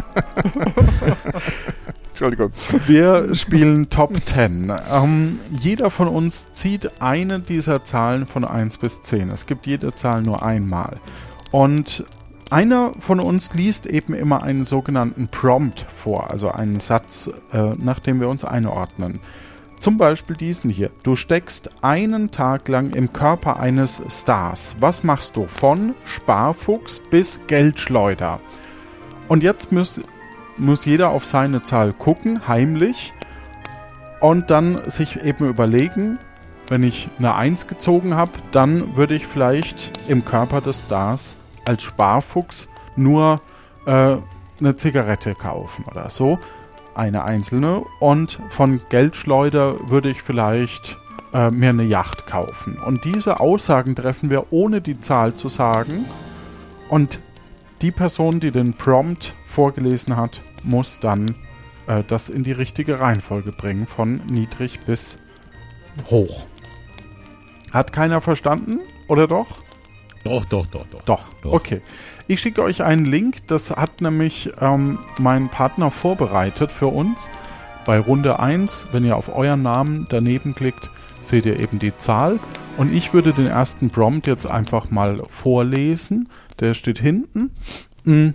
[2.09, 2.51] Entschuldigung.
[2.87, 4.73] Wir spielen Top 10.
[4.91, 9.29] Ähm, jeder von uns zieht eine dieser Zahlen von 1 bis 10.
[9.29, 10.97] Es gibt jede Zahl nur einmal.
[11.51, 12.03] Und
[12.49, 17.99] einer von uns liest eben immer einen sogenannten Prompt vor, also einen Satz, äh, nach
[17.99, 19.19] dem wir uns einordnen.
[19.79, 20.89] Zum Beispiel diesen hier.
[21.03, 24.75] Du steckst einen Tag lang im Körper eines Stars.
[24.79, 25.47] Was machst du?
[25.47, 28.39] Von Sparfuchs bis Geldschleuder.
[29.27, 30.01] Und jetzt muss,
[30.57, 33.13] muss jeder auf seine Zahl gucken, heimlich,
[34.19, 36.17] und dann sich eben überlegen,
[36.69, 41.83] wenn ich eine 1 gezogen habe, dann würde ich vielleicht im Körper des Stars als
[41.83, 43.41] Sparfuchs nur
[43.85, 44.17] äh,
[44.59, 46.39] eine Zigarette kaufen oder so,
[46.95, 47.83] eine einzelne.
[47.99, 50.97] Und von Geldschleuder würde ich vielleicht
[51.33, 52.77] äh, mir eine Yacht kaufen.
[52.77, 56.05] Und diese Aussagen treffen wir ohne die Zahl zu sagen.
[56.89, 57.19] Und
[57.81, 61.35] die Person, die den Prompt vorgelesen hat, muss dann
[61.87, 65.17] äh, das in die richtige Reihenfolge bringen, von niedrig bis
[66.09, 66.45] hoch.
[67.71, 68.79] Hat keiner verstanden?
[69.07, 69.47] Oder doch?
[70.23, 71.01] Doch, doch, doch, doch.
[71.03, 71.25] Doch.
[71.41, 71.53] Doch.
[71.53, 71.81] Okay.
[72.27, 77.29] Ich schicke euch einen Link, das hat nämlich ähm, mein Partner vorbereitet für uns.
[77.85, 80.89] Bei Runde 1, wenn ihr auf euren Namen daneben klickt,
[81.21, 82.39] seht ihr eben die Zahl.
[82.75, 86.29] Und ich würde den ersten Prompt jetzt einfach mal vorlesen.
[86.59, 87.51] Der steht hinten.
[88.03, 88.29] Mm.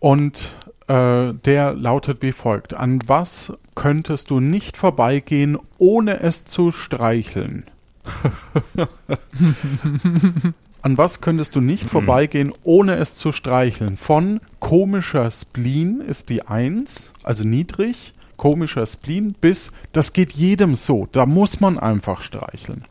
[0.00, 2.74] Und äh, der lautet wie folgt.
[2.74, 7.64] An was könntest du nicht vorbeigehen, ohne es zu streicheln?
[10.82, 13.96] An was könntest du nicht vorbeigehen, ohne es zu streicheln?
[13.96, 21.08] Von komischer Spleen ist die 1, also niedrig, komischer Spleen, bis das geht jedem so.
[21.12, 22.84] Da muss man einfach streicheln.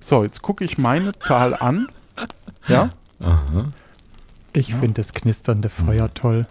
[0.00, 1.86] So, jetzt gucke ich meine Zahl an.
[2.66, 2.90] Ja?
[3.20, 3.68] Aha.
[4.52, 6.48] Ich finde das knisternde Feuer toll.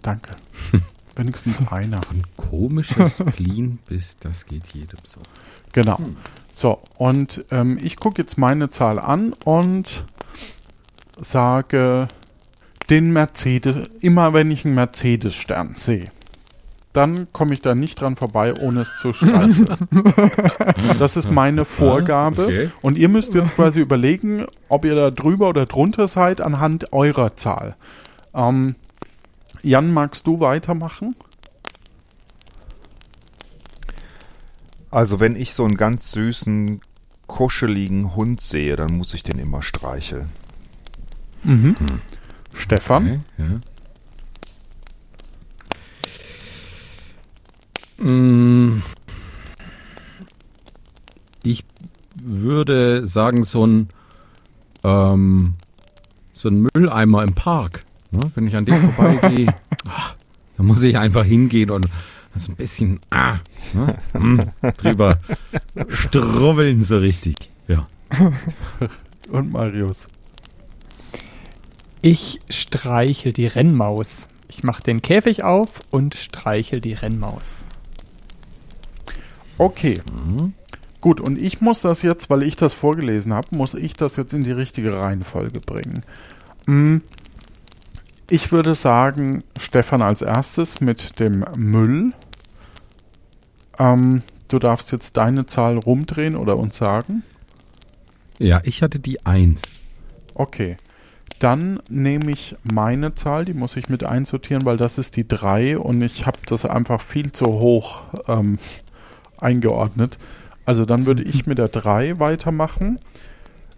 [0.00, 0.36] Danke.
[1.16, 2.00] Wenigstens einer.
[2.00, 5.20] Von komisches Spleen bis das geht jedem so.
[5.72, 5.98] Genau.
[6.52, 10.04] So, und ähm, ich gucke jetzt meine Zahl an und
[11.18, 12.08] sage
[12.88, 16.10] den Mercedes, immer wenn ich einen Mercedes-Stern sehe,
[16.92, 19.76] dann komme ich da nicht dran vorbei, ohne es zu streicheln.
[20.98, 22.44] das ist meine Vorgabe.
[22.44, 22.70] okay.
[22.82, 27.36] Und ihr müsst jetzt quasi überlegen, ob ihr da drüber oder drunter seid anhand eurer
[27.36, 27.76] Zahl.
[28.34, 28.74] Ähm,
[29.62, 31.14] Jan, magst du weitermachen?
[34.90, 36.80] Also wenn ich so einen ganz süßen,
[37.26, 40.28] kuscheligen Hund sehe, dann muss ich den immer streicheln.
[42.52, 43.06] Stefan?
[43.06, 43.20] Okay,
[47.98, 48.04] ja.
[48.04, 48.82] Mm.
[51.42, 51.64] Ich
[52.14, 53.88] würde sagen, so ein,
[54.82, 55.54] ähm,
[56.32, 57.84] so ein Mülleimer im Park.
[58.10, 58.30] Ne?
[58.34, 59.54] Wenn ich an dem vorbeigehe,
[59.86, 60.16] ach,
[60.56, 61.86] da muss ich einfach hingehen und
[62.40, 63.38] das ein bisschen ah,
[63.72, 63.98] ne?
[64.14, 64.40] mm,
[64.78, 65.18] drüber
[65.88, 67.36] strubbeln so richtig.
[67.68, 67.86] Ja.
[69.30, 70.08] Und Marius.
[72.02, 74.28] Ich streichel die Rennmaus.
[74.48, 77.66] Ich mache den Käfig auf und streichel die Rennmaus.
[79.58, 80.00] Okay.
[81.00, 84.32] Gut, und ich muss das jetzt, weil ich das vorgelesen habe, muss ich das jetzt
[84.34, 86.02] in die richtige Reihenfolge bringen.
[86.66, 86.98] Mm,
[88.28, 92.12] Ich würde sagen, Stefan als erstes mit dem Müll.
[93.80, 97.22] Ähm, du darfst jetzt deine Zahl rumdrehen oder uns sagen.
[98.38, 99.62] Ja, ich hatte die Eins.
[100.34, 100.76] Okay.
[101.38, 105.78] Dann nehme ich meine Zahl, die muss ich mit einsortieren, weil das ist die 3
[105.78, 108.58] und ich habe das einfach viel zu hoch ähm,
[109.40, 110.18] eingeordnet.
[110.66, 113.00] Also dann würde ich mit der 3 weitermachen.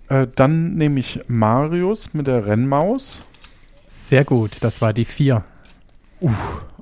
[0.09, 3.23] Äh, dann nehme ich Marius mit der Rennmaus.
[3.87, 5.45] Sehr gut, das war die 4.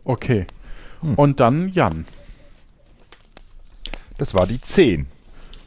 [0.05, 0.47] Okay.
[1.17, 2.07] Und dann Jan.
[4.21, 5.07] Das war die 10.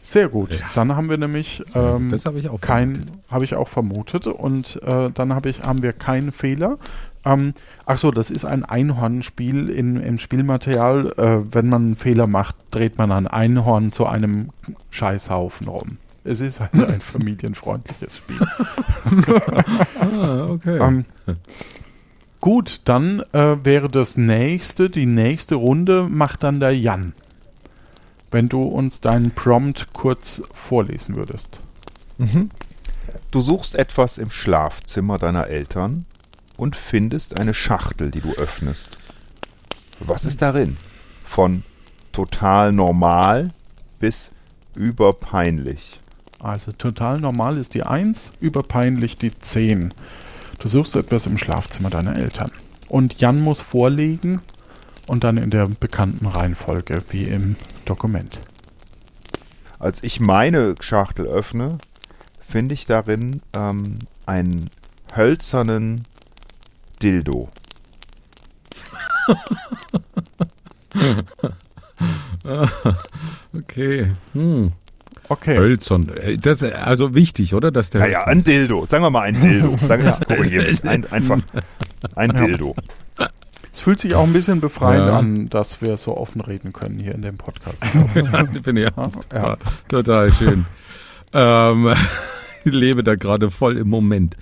[0.04, 0.64] Sehr gut.
[0.76, 3.32] Dann haben wir nämlich ähm, das habe ich auch kein, vermutet.
[3.32, 6.78] habe ich auch vermutet und äh, dann habe ich, haben wir keinen Fehler.
[7.26, 7.56] Ähm,
[7.88, 11.14] ach so, das ist ein Einhornspiel in, im Spielmaterial.
[11.18, 14.52] Äh, wenn man einen Fehler macht, dreht man ein Einhorn zu einem
[14.92, 15.98] Scheißhaufen rum.
[16.24, 18.40] Es ist halt ein familienfreundliches Spiel.
[20.00, 20.78] Ah, okay.
[20.78, 21.06] Ähm,
[22.40, 27.14] gut, dann äh, wäre das nächste, die nächste Runde macht dann der Jan.
[28.34, 31.62] Wenn du uns deinen Prompt kurz vorlesen würdest.
[33.30, 36.08] Du suchst etwas im Schlafzimmer deiner Eltern
[36.58, 38.98] und findest eine Schachtel, die du öffnest.
[40.00, 40.78] Was ist darin?
[41.24, 41.64] Von
[42.12, 43.50] total normal
[44.00, 44.32] bis
[44.76, 46.00] überpeinlich.
[46.40, 49.94] Also total normal ist die 1, überpeinlich die 10.
[50.58, 52.52] Du suchst etwas im Schlafzimmer deiner Eltern.
[52.90, 54.42] Und Jan muss vorlegen
[55.08, 58.40] und dann in der bekannten Reihenfolge wie im Dokument.
[59.80, 61.78] Als ich meine Schachtel öffne,
[62.48, 64.70] finde ich darin ähm, einen
[65.16, 66.06] hölzernen
[67.02, 67.50] Dildo.
[73.56, 74.08] okay.
[74.34, 74.72] Hm.
[75.30, 75.56] Okay.
[75.58, 76.10] Hölzern.
[76.10, 77.72] Äh, Das ist also wichtig, oder?
[77.72, 78.86] Dass der Naja, Hölzern- ein Dildo.
[78.86, 79.78] Sagen wir mal ein Dildo.
[79.88, 80.84] Sagen wir, korrigiere mich.
[80.84, 81.40] Ein, einfach
[82.16, 82.46] ein Ja.
[82.46, 82.76] Dildo.
[83.74, 85.18] Es fühlt sich auch ein bisschen befreiend Ja.
[85.18, 87.84] an, dass wir so offen reden können hier in dem Podcast.
[88.64, 89.56] Finde ich auch Ja.
[89.56, 89.58] total,
[89.90, 90.66] total schön.
[91.34, 91.94] ähm,
[92.66, 94.38] ich lebe da gerade voll im Moment.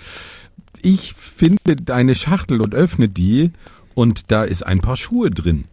[0.82, 3.52] Ich finde deine Schachtel und öffne die
[3.96, 5.65] und da ist ein paar Schuhe drin.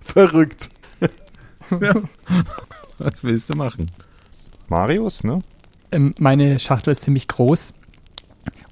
[0.00, 0.70] Verrückt.
[2.98, 3.86] Was willst du machen?
[4.68, 5.40] Marius, ne?
[5.90, 7.72] Ähm, meine Schachtel ist ziemlich groß.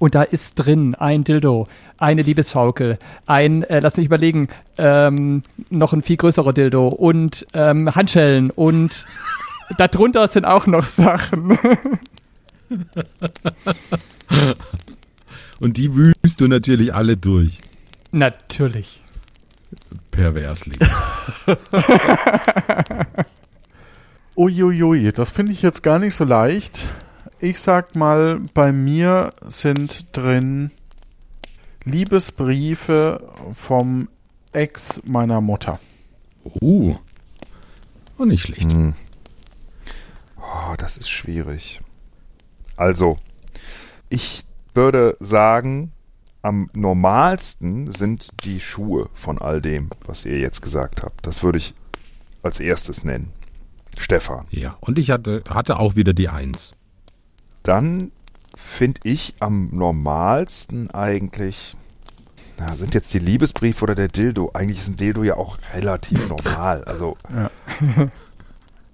[0.01, 1.67] Und da ist drin ein Dildo,
[1.99, 4.47] eine Liebesschaukel, ein, äh, lass mich überlegen,
[4.79, 9.05] ähm, noch ein viel größerer Dildo und ähm, Handschellen und
[9.77, 11.55] darunter sind auch noch Sachen.
[15.59, 17.59] Und die wühlst du natürlich alle durch.
[18.11, 19.03] Natürlich.
[20.09, 20.79] Perversling.
[24.35, 26.89] Uiuiui, das finde ich jetzt gar nicht so leicht.
[27.43, 30.69] Ich sag mal, bei mir sind drin
[31.85, 34.09] Liebesbriefe vom
[34.53, 35.79] Ex meiner Mutter.
[36.61, 36.95] Uh.
[38.19, 38.71] Oh, nicht schlecht.
[38.71, 38.93] Hm.
[40.37, 41.81] Oh, das ist schwierig.
[42.77, 43.15] Also,
[44.09, 45.93] ich würde sagen,
[46.43, 51.25] am normalsten sind die Schuhe von all dem, was ihr jetzt gesagt habt.
[51.25, 51.73] Das würde ich
[52.43, 53.33] als erstes nennen.
[53.97, 54.45] Stefan.
[54.51, 56.75] Ja, und ich hatte, hatte auch wieder die Eins.
[57.63, 58.11] Dann
[58.55, 61.75] finde ich am normalsten eigentlich,
[62.57, 64.51] na, sind jetzt die Liebesbriefe oder der Dildo?
[64.53, 66.83] Eigentlich ist ein Dildo ja auch relativ normal.
[66.83, 67.49] Also, Ja.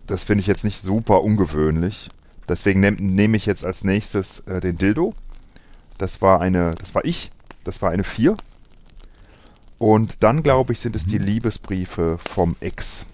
[0.08, 2.10] das finde ich jetzt nicht super ungewöhnlich.
[2.47, 5.13] Deswegen nehme nehm ich jetzt als nächstes äh, den Dildo.
[5.97, 7.32] Das war eine, das war ich.
[7.63, 8.38] Das war eine 4.
[9.77, 13.06] Und dann, glaube ich, sind es die Liebesbriefe vom Ex.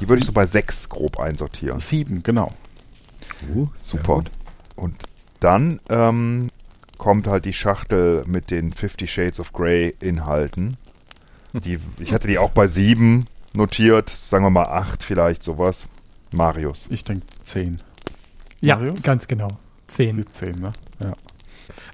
[0.00, 1.78] Die würde ich so bei 6 grob einsortieren.
[1.78, 2.50] Sieben, genau.
[3.40, 4.14] Sehr Super.
[4.16, 4.30] gut.
[4.76, 4.96] Und
[5.40, 6.48] dann ähm,
[6.98, 10.76] kommt halt die Schachtel mit den Fifty Shades of Grey Inhalten.
[11.52, 15.88] Die, ich hatte die auch bei 7 notiert, sagen wir mal 8 vielleicht, sowas.
[16.32, 16.86] Marius.
[16.90, 17.80] Ich denke zehn.
[18.60, 19.02] Ja, Marius?
[19.02, 19.48] ganz genau.
[19.86, 20.18] Zehn.
[20.18, 20.72] Die zehn, ne?
[21.00, 21.12] Ja.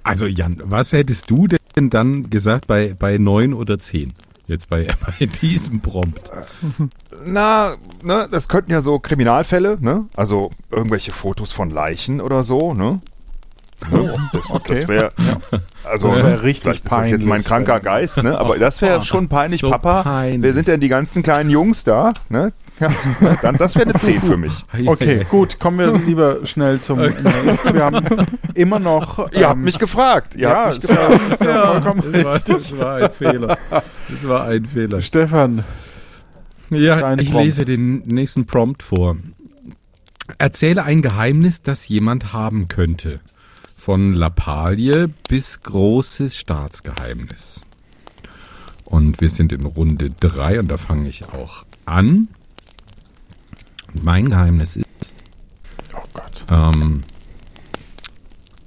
[0.03, 4.13] Also Jan, was hättest du denn dann gesagt bei, bei neun oder zehn?
[4.47, 4.87] Jetzt bei,
[5.19, 6.31] bei diesem Prompt.
[7.25, 10.07] Na, ne, das könnten ja so Kriminalfälle, ne?
[10.17, 13.01] Also irgendwelche Fotos von Leichen oder so, ne?
[13.91, 14.17] Ne?
[14.33, 14.75] Das, okay.
[14.77, 15.13] das wäre,
[15.83, 18.39] also Das wär richtig ist das jetzt mein peinlich, kranker Geist, ne?
[18.39, 20.03] Aber das wäre schon peinlich, So Papa.
[20.03, 20.43] peinlich.
[20.43, 22.53] Wer sind denn die ganzen kleinen Jungs da, ne?
[22.81, 22.91] Ja,
[23.41, 24.65] dann das wäre eine 10 für mich.
[24.87, 27.75] Okay, gut, kommen wir lieber schnell zum nächsten.
[27.75, 29.31] Wir haben immer noch.
[29.33, 30.35] Ihr habt ähm, mich gefragt.
[30.35, 32.57] Ihr ja, mich ist ja, ist ja vollkommen das war, richtig.
[32.57, 33.59] das war ein Fehler.
[33.71, 35.01] Das war ein Fehler.
[35.01, 35.65] Stefan,
[36.77, 37.45] Ja, ich Prompt.
[37.45, 39.17] lese den nächsten Prompt vor.
[40.39, 43.21] Erzähle ein Geheimnis, das jemand haben könnte.
[43.77, 47.61] Von Lappalie bis großes Staatsgeheimnis.
[48.85, 52.29] Und wir sind in Runde 3 und da fange ich auch an.
[54.03, 54.87] Mein Geheimnis ist,
[55.95, 56.45] oh Gott.
[56.49, 57.03] ähm,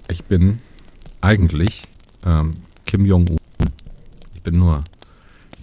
[0.08, 0.60] ich bin
[1.22, 1.84] eigentlich
[2.26, 3.38] ähm, Kim Jong-un.
[4.36, 4.84] Ich bin nur,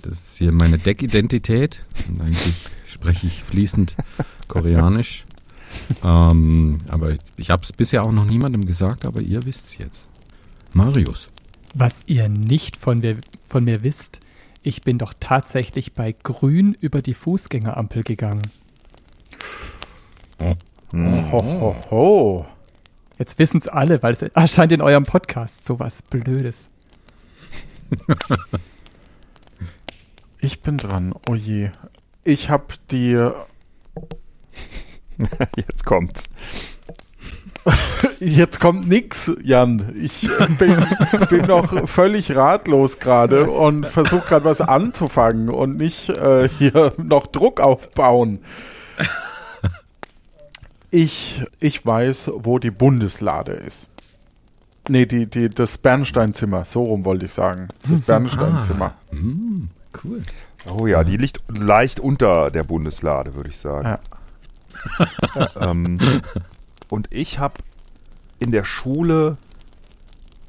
[0.05, 1.85] das ist hier meine Deckidentität.
[2.09, 3.97] Und eigentlich spreche ich fließend
[4.49, 5.25] Koreanisch.
[6.05, 9.79] ähm, aber ich, ich habe es bisher auch noch niemandem gesagt, aber ihr wisst es
[9.79, 10.05] jetzt.
[10.73, 11.29] Marius.
[11.75, 14.21] Was ihr nicht von mir, von mir wisst,
[14.62, 18.43] ich bin doch tatsächlich bei Grün über die Fußgängerampel gegangen.
[20.40, 20.57] Ho,
[20.93, 22.47] ho, ho.
[23.19, 26.69] Jetzt wissen es alle, weil es erscheint in eurem Podcast sowas Blödes.
[30.44, 31.14] Ich bin dran.
[31.26, 31.70] Oh je.
[32.22, 33.14] Ich habe die.
[35.57, 36.24] Jetzt kommt's.
[38.20, 39.94] Jetzt kommt nix, Jan.
[39.98, 40.28] Ich
[40.59, 40.87] bin,
[41.30, 47.26] bin noch völlig ratlos gerade und versuche gerade was anzufangen und nicht äh, hier noch
[47.26, 48.40] Druck aufbauen.
[50.90, 53.88] Ich, ich weiß, wo die Bundeslade ist.
[54.88, 57.68] Nee, die, die, das Bernsteinzimmer, so rum wollte ich sagen.
[57.88, 58.94] Das Bernsteinzimmer.
[59.11, 59.70] Hm,
[60.04, 60.22] cool.
[60.70, 63.98] Oh ja, die liegt leicht unter der Bundeslade, würde ich sagen.
[64.98, 65.48] Ja.
[65.70, 66.22] ähm,
[66.88, 67.54] und ich habe
[68.38, 69.37] in der Schule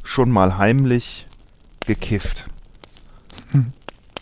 [0.03, 1.27] schon mal heimlich
[1.85, 2.47] gekifft.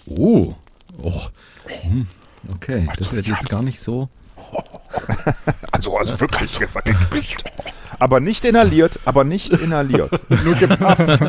[0.06, 0.56] Oh.
[1.04, 1.32] Och.
[1.66, 2.08] Hm,
[2.56, 4.10] Okay, das wird jetzt gar nicht so.
[5.72, 7.44] Also, also wirklich gekifft.
[8.00, 10.12] Aber nicht inhaliert, aber nicht inhaliert.
[10.44, 11.22] Nur gepafft.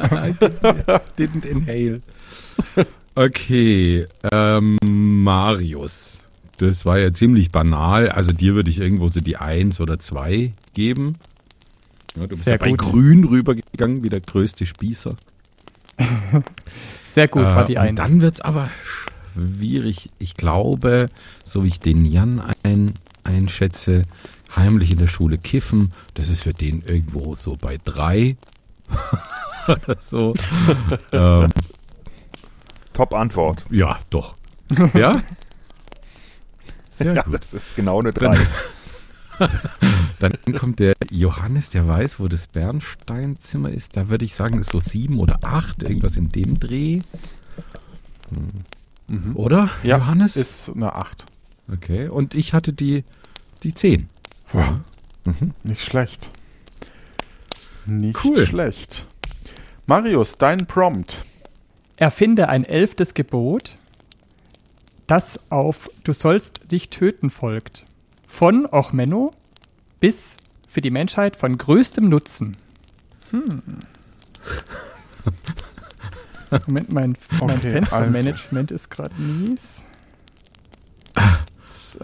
[1.18, 2.02] Didn't inhale.
[3.16, 6.18] Okay, ähm, Marius.
[6.58, 8.08] Das war ja ziemlich banal.
[8.08, 11.14] Also dir würde ich irgendwo so die Eins oder zwei geben.
[12.16, 12.78] Ja, du bist Sehr ja bei gut.
[12.78, 15.16] Grün rübergegangen, wie der größte Spießer.
[17.04, 17.96] Sehr gut, war Äh, die und Eins.
[17.96, 18.70] Dann wird's aber
[19.34, 20.10] schwierig.
[20.18, 21.08] Ich glaube,
[21.44, 24.04] so wie ich den Jan ein, einschätze,
[24.54, 28.36] heimlich in der Schule kiffen, das ist für den irgendwo so bei drei.
[29.68, 30.34] Oder so.
[31.12, 31.48] ähm,
[32.94, 33.62] Top-Antwort.
[33.70, 34.36] ja, doch.
[34.94, 35.20] Ja?
[36.96, 37.34] Sehr Ja, gut.
[37.34, 38.38] das ist genau eine 3.
[40.20, 43.96] Dann kommt der Johannes, der weiß, wo das Bernsteinzimmer ist.
[43.96, 47.00] Da würde ich sagen, ist so sieben oder acht, irgendwas in dem Dreh.
[49.34, 50.36] Oder, Ja, Johannes?
[50.36, 51.26] ist eine 8.
[51.72, 53.04] Okay, und ich hatte die,
[53.64, 54.08] die 10.
[55.64, 56.30] Nicht schlecht.
[57.86, 58.46] Nicht Cool.
[58.46, 59.06] schlecht.
[59.86, 61.24] Marius, dein Prompt.
[61.96, 63.76] Erfinde ein elftes Gebot,
[65.06, 67.84] das auf Du sollst dich töten folgt.
[68.26, 69.32] Von Ochmenno
[70.00, 72.56] bis für die Menschheit von größtem Nutzen.
[73.30, 73.62] Hm.
[76.66, 79.86] Moment, mein, mein Okay, Fenstermanagement ist gerade mies.
[81.70, 81.98] So.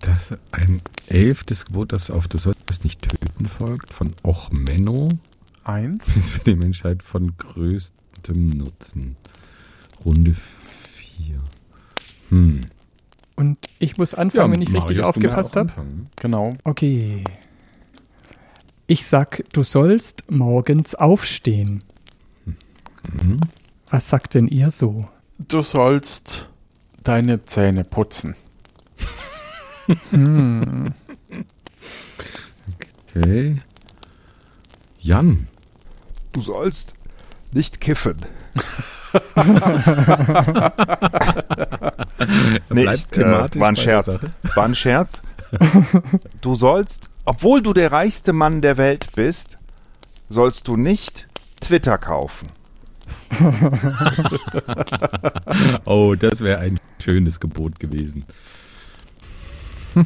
[0.00, 5.08] Das ist ein elftes Gebot, das auf Du sollst nicht töten folgt, von Ochmenno.
[5.64, 6.16] Eins.
[6.16, 9.16] Ist für die Menschheit von größtem Nutzen.
[10.04, 11.40] Runde 4.
[12.30, 12.60] Hm.
[13.36, 15.72] Und ich muss anfangen, wenn ich richtig Marius, musst aufgepasst habe.
[16.16, 16.56] Genau.
[16.64, 17.24] Okay.
[18.86, 21.84] Ich sag, du sollst morgens aufstehen.
[22.44, 23.40] Mhm.
[23.90, 25.08] Was sagt denn ihr so?
[25.38, 26.48] Du sollst
[27.04, 28.34] deine Zähne putzen.
[33.14, 33.56] Okay.
[34.98, 35.46] Jan.
[36.32, 36.95] Du sollst
[37.56, 38.18] nicht kiffen.
[42.70, 44.18] nee, ich, äh, war ein Scherz.
[44.54, 45.22] War ein Scherz.
[46.40, 49.58] Du sollst, obwohl du der reichste Mann der Welt bist,
[50.28, 51.26] sollst du nicht
[51.60, 52.48] Twitter kaufen.
[55.84, 58.24] Oh, das wäre ein schönes Gebot gewesen.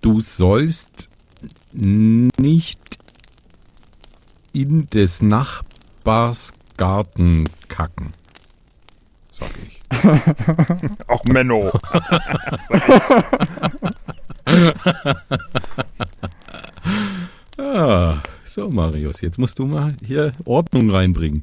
[0.00, 1.08] Du sollst
[1.72, 2.87] nicht
[4.52, 8.12] in des Nachbars Garten kacken.
[9.30, 9.80] Sag ich.
[11.08, 11.72] Auch Menno.
[17.60, 21.42] Ah, so Marius, jetzt musst du mal hier Ordnung reinbringen.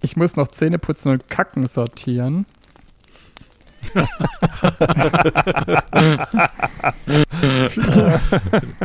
[0.00, 2.46] Ich muss noch Zähne putzen und Kacken sortieren.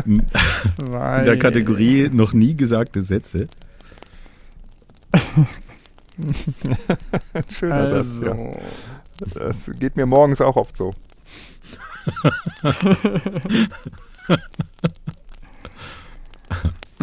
[0.05, 3.47] In der Kategorie noch nie gesagte Sätze.
[7.49, 8.31] Schöner Satz, ja.
[8.31, 8.59] Also,
[9.35, 10.93] Das geht mir morgens auch oft so.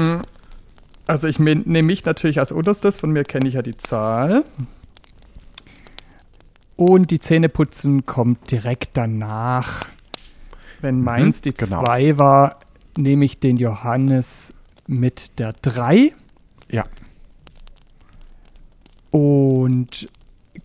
[1.07, 4.44] also ich nehme mich natürlich als unterstes, von mir kenne ich ja die Zahl.
[6.79, 9.88] Und die Zähneputzen kommt direkt danach.
[10.81, 11.85] Wenn meins die genau.
[11.85, 12.61] 2 war,
[12.97, 14.55] nehme ich den Johannes
[14.87, 16.12] mit der 3.
[16.71, 16.85] Ja.
[19.11, 20.09] Und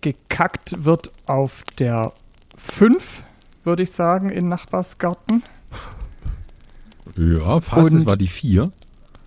[0.00, 2.12] gekackt wird auf der
[2.56, 3.24] 5,
[3.64, 5.42] würde ich sagen, in Nachbarsgarten.
[7.16, 8.70] Ja, fast, das Und- war die vier.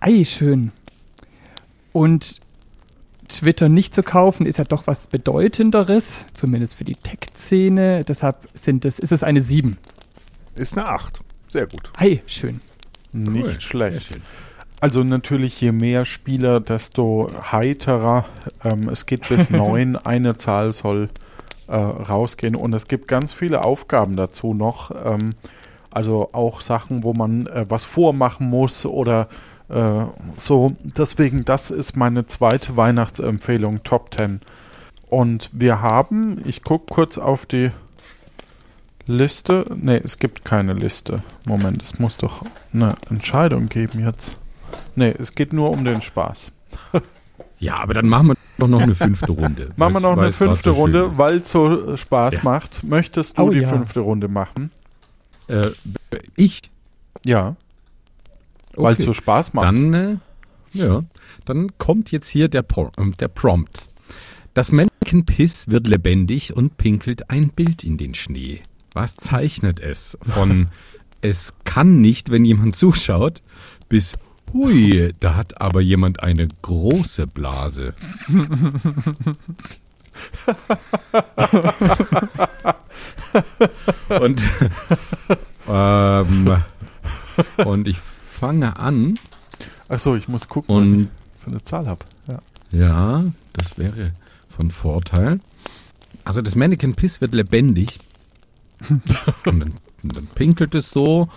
[0.00, 0.72] Ei, schön.
[1.92, 2.40] Und
[3.28, 8.04] Twitter nicht zu kaufen, ist ja doch was Bedeutenderes, zumindest für die Tech-Szene.
[8.04, 9.76] Deshalb sind es, ist es eine 7.
[10.56, 11.20] Ist eine 8.
[11.46, 11.90] Sehr gut.
[11.96, 12.60] Ei, schön.
[13.12, 14.18] Nicht schlecht.
[14.80, 18.26] Also natürlich, je mehr Spieler, desto heiterer.
[18.64, 19.96] Ähm, es geht bis neun.
[19.96, 21.08] Eine Zahl soll
[21.66, 22.54] äh, rausgehen.
[22.54, 24.90] Und es gibt ganz viele Aufgaben dazu noch.
[25.04, 25.30] Ähm,
[25.90, 29.28] also auch Sachen, wo man äh, was vormachen muss oder
[29.68, 30.04] äh,
[30.36, 30.76] so.
[30.82, 34.40] Deswegen, das ist meine zweite Weihnachtsempfehlung, Top 10.
[35.08, 37.70] Und wir haben, ich gucke kurz auf die
[39.06, 39.64] Liste.
[39.74, 41.22] Ne, es gibt keine Liste.
[41.46, 44.36] Moment, es muss doch eine Entscheidung geben jetzt.
[44.96, 46.52] Ne, es geht nur um den Spaß.
[47.60, 49.70] Ja, aber dann machen wir doch noch eine fünfte Runde.
[49.76, 52.40] Machen wir noch eine fünfte Runde, weil es so äh, Spaß Ja.
[52.44, 52.84] macht.
[52.84, 53.68] Möchtest du Oh die ja.
[53.68, 54.70] fünfte Runde machen?
[55.48, 55.70] Äh,
[56.36, 56.62] ich?
[57.24, 57.56] Ja,
[58.78, 59.06] weil es Okay.
[59.06, 59.66] so Spaß macht.
[59.66, 60.16] Dann, äh,
[60.72, 61.02] ja,
[61.44, 63.88] dann kommt jetzt hier der, Por ähm, der Prompt.
[64.54, 68.60] Das Männchen Piss wird lebendig und pinkelt ein Bild in den Schnee.
[68.92, 70.18] Was zeichnet es?
[70.22, 70.68] Von
[71.20, 73.42] es kann nicht, wenn jemand zuschaut,
[73.88, 74.16] bis
[74.52, 77.94] hui, da hat aber jemand eine große Blase.
[84.20, 84.42] und,
[85.68, 86.56] ähm,
[87.64, 87.98] und ich
[88.38, 89.18] fange an
[89.88, 91.08] Achso, ich muss gucken, was und ich
[91.42, 92.04] für eine Zahl habe.
[92.26, 92.40] Ja.
[92.70, 93.24] ja,
[93.54, 94.12] das wäre
[94.48, 95.40] von Vorteil.
[96.24, 97.98] Also das Mannequin Piss wird lebendig.
[98.88, 99.02] und,
[99.44, 101.28] dann, und dann pinkelt es so.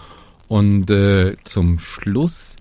[0.47, 2.55] Und äh, zum Schluss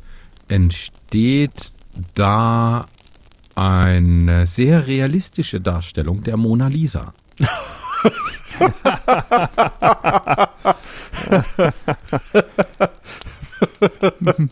[0.48, 1.72] entsteht
[2.14, 2.86] da
[3.56, 7.14] eine sehr realistische Darstellung der Mona Lisa.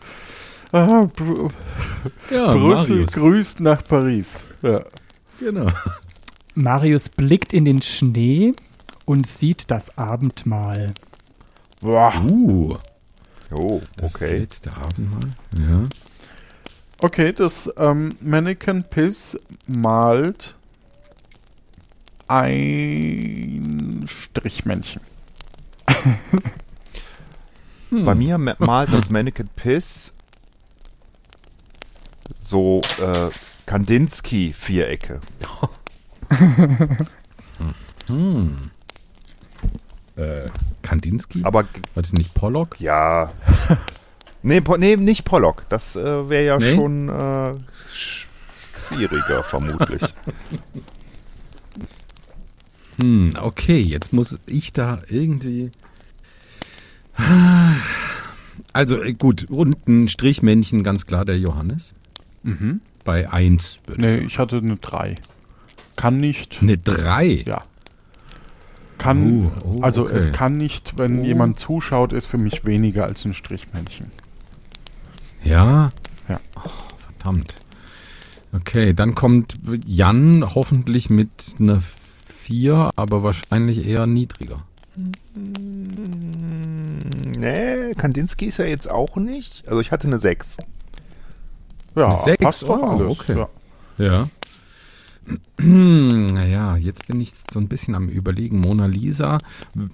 [0.71, 1.49] Ah, Br
[2.29, 3.11] Ja, Brüssel Marius.
[3.13, 4.45] grüßt nach Paris.
[4.61, 4.83] Ja.
[5.39, 5.67] Genau.
[6.53, 8.53] Marius blickt in den Schnee
[9.05, 10.93] und sieht das Abendmahl.
[11.81, 12.13] Boah.
[12.23, 12.77] Uh,
[13.51, 14.37] Oh, das okay.
[14.37, 15.31] letzte Abendmahl.
[15.57, 15.85] Ja.
[17.01, 20.55] Okay, das ähm, Mannequin Piss malt
[22.27, 25.01] ein Strichmännchen.
[27.91, 30.13] Bei mir ma- malt das Mannequin Piss
[32.37, 33.29] so äh,
[33.65, 35.19] Kandinsky-Vierecke.
[38.07, 38.55] Hm.
[40.15, 40.47] Äh,
[40.81, 41.41] Kandinsky?
[41.43, 41.63] Aber
[41.93, 42.79] War das nicht Pollock?
[42.79, 43.31] ja.
[44.43, 45.65] nee, po nee, nicht Pollock.
[45.69, 46.73] Das äh, wäre ja Nee?
[46.75, 47.53] schon äh,
[47.93, 50.01] schwieriger, vermutlich.
[52.99, 55.71] Hm, okay, jetzt muss ich da irgendwie.
[58.79, 61.93] Also äh, gut, und ein Strichmännchen, ganz klar der Johannes.
[62.43, 62.79] Mhm.
[63.03, 65.15] Bei 1 würde Nee, ich ich hatte eine 3.
[65.97, 66.59] Kann nicht.
[66.61, 67.43] Eine 3.
[67.45, 67.61] Ja.
[68.97, 70.15] Kann, Oh, oh, also okay.
[70.15, 71.23] es kann nicht, wenn Oh.
[71.25, 74.07] jemand zuschaut, ist für mich weniger als ein Strichmännchen.
[75.43, 75.91] Ja?
[76.29, 76.39] Ja.
[76.55, 76.69] Oh,
[77.17, 77.53] verdammt.
[78.53, 81.81] Okay, dann kommt Jan hoffentlich mit einer
[82.27, 84.63] 4, aber wahrscheinlich eher niedriger.
[87.39, 89.67] Nee, Kandinsky ist ja jetzt auch nicht.
[89.67, 90.57] Also ich hatte eine 6.
[91.95, 92.43] Ja, Eine Sechs?
[92.43, 93.19] passt doch Oh, alles.
[93.19, 93.37] okay.
[93.37, 93.49] Ja.
[94.05, 94.29] Ja.
[95.61, 98.59] Naja, jetzt bin ich so ein bisschen am überlegen.
[98.59, 99.37] Mona Lisa,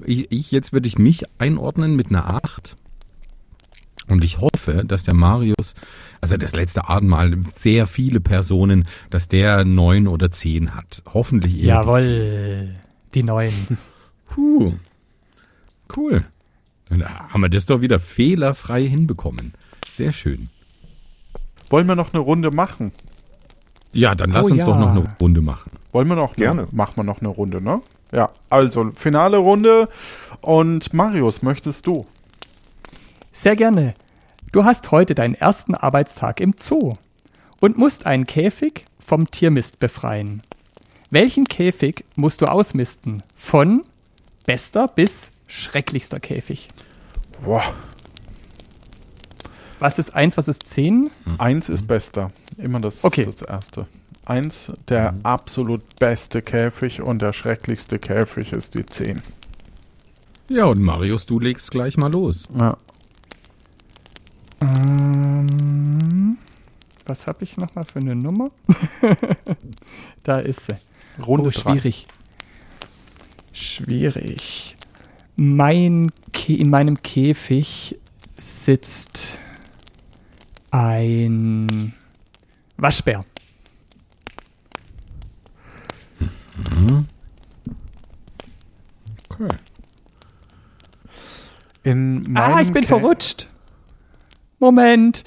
[0.06, 2.78] ich, ich jetzt würde ich mich einordnen mit einer 8.
[4.08, 5.74] Und ich hoffe, dass der Marius,
[6.22, 11.02] also das letzte Abendmahl, sehr viele Personen, dass der 9 oder 10 hat.
[11.12, 12.76] Hoffentlich Jawohl,
[13.16, 13.50] die neuen.
[13.52, 13.78] 10.
[14.28, 14.74] Puh.
[15.96, 16.26] Cool.
[17.36, 19.56] Haben wir das doch wieder fehlerfrei hinbekommen.
[19.92, 20.48] Sehr schön.
[21.70, 22.94] Wollen wir noch eine Runde machen?
[23.92, 24.66] Ja, dann lass Oh uns ja.
[24.66, 25.70] doch noch eine Runde machen.
[25.92, 26.38] Wollen wir noch?
[26.38, 26.62] Gerne.
[26.62, 27.82] Eine, machen wir noch eine Runde, ne?
[28.14, 29.90] Ja, also finale Runde.
[30.40, 32.08] Und Marius, möchtest du?
[33.34, 33.96] Sehr gerne.
[34.54, 36.94] Du hast heute deinen ersten Arbeitstag im Zoo
[37.60, 40.42] und musst einen Käfig vom Tiermist befreien.
[41.10, 43.24] Welchen Käfig musst du ausmisten?
[43.36, 43.82] Von
[44.46, 46.70] bester bis schrecklichster Käfig.
[47.44, 47.64] Boah,
[49.80, 51.12] Was ist eins, was ist zehn?
[51.38, 52.30] eins ist bester.
[52.58, 53.24] Immer das, Okay.
[53.26, 53.88] das erste.
[54.26, 59.22] Eins, der absolut beste Käfig und der schrecklichste Käfig ist die 10.
[60.48, 62.46] Ja, und Marius, du legst gleich mal los.
[62.58, 62.78] Ja.
[64.62, 66.38] Ähm,
[67.06, 68.50] was habe ich nochmal für eine Nummer?
[70.24, 70.76] da ist sie.
[71.24, 71.74] Runde oh, drei.
[71.74, 72.08] schwierig.
[73.54, 74.76] Schwierig.
[75.36, 77.98] Mein Kä in meinem Käfig
[78.38, 79.40] sitzt
[80.72, 81.94] ein
[82.78, 83.24] Waschbär.
[89.30, 89.48] Okay.
[91.84, 93.48] In meinem Ah, ich bin Kä- verrutscht.
[94.60, 95.24] Moment.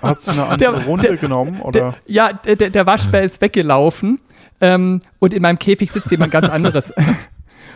[0.00, 1.56] Hast du eine andere Der- Runde der- genommen?
[1.56, 1.96] Der, Oder?
[2.06, 4.20] ja, der, der der Waschbär ist weggelaufen
[4.60, 6.92] ähm, und in meinem Käfig sitzt jemand ganz anderes.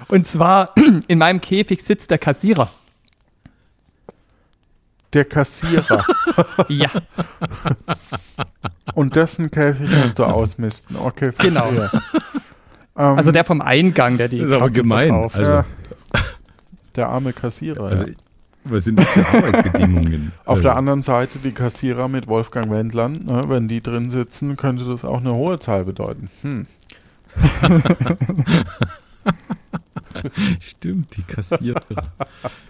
[0.09, 0.75] Und zwar
[1.09, 2.71] in meinem Käfig sitzt der Kassierer.
[5.13, 6.05] Der Kassierer.
[6.69, 6.91] Ja,
[8.95, 10.97] und dessen Käfig musst du ausmisten.
[10.97, 11.51] Okay, verstehe.
[11.51, 11.71] Genau.
[12.97, 15.13] Ähm, also der vom Eingang, der die Das ist aber gemein.
[15.13, 15.65] Also, ja,
[16.97, 17.85] der arme Kassierer.
[17.85, 18.13] also ja.
[18.65, 20.33] was sind das für Arbeitsbedingungen?
[20.45, 23.27] Auf also, der anderen Seite die Kassierer mit Wolfgang Wendland.
[23.27, 26.29] Ne, wenn die drin sitzen, könnte das auch eine hohe Zahl bedeuten.
[26.43, 26.67] Hm.
[30.61, 31.81] Stimmt, die Kassierer.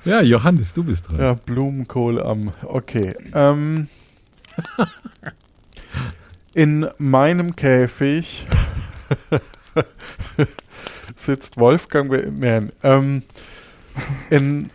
[0.05, 1.19] ja, Johannes, du bist dran.
[1.19, 2.53] Ja, Blumenkohl am.
[2.63, 3.15] Okay.
[3.35, 3.89] Ähm,
[6.55, 8.47] in meinem Käfig
[11.15, 12.11] sitzt Wolfgang.
[12.39, 12.73] Nein.
[12.83, 13.23] Ähm,
[14.31, 14.71] in,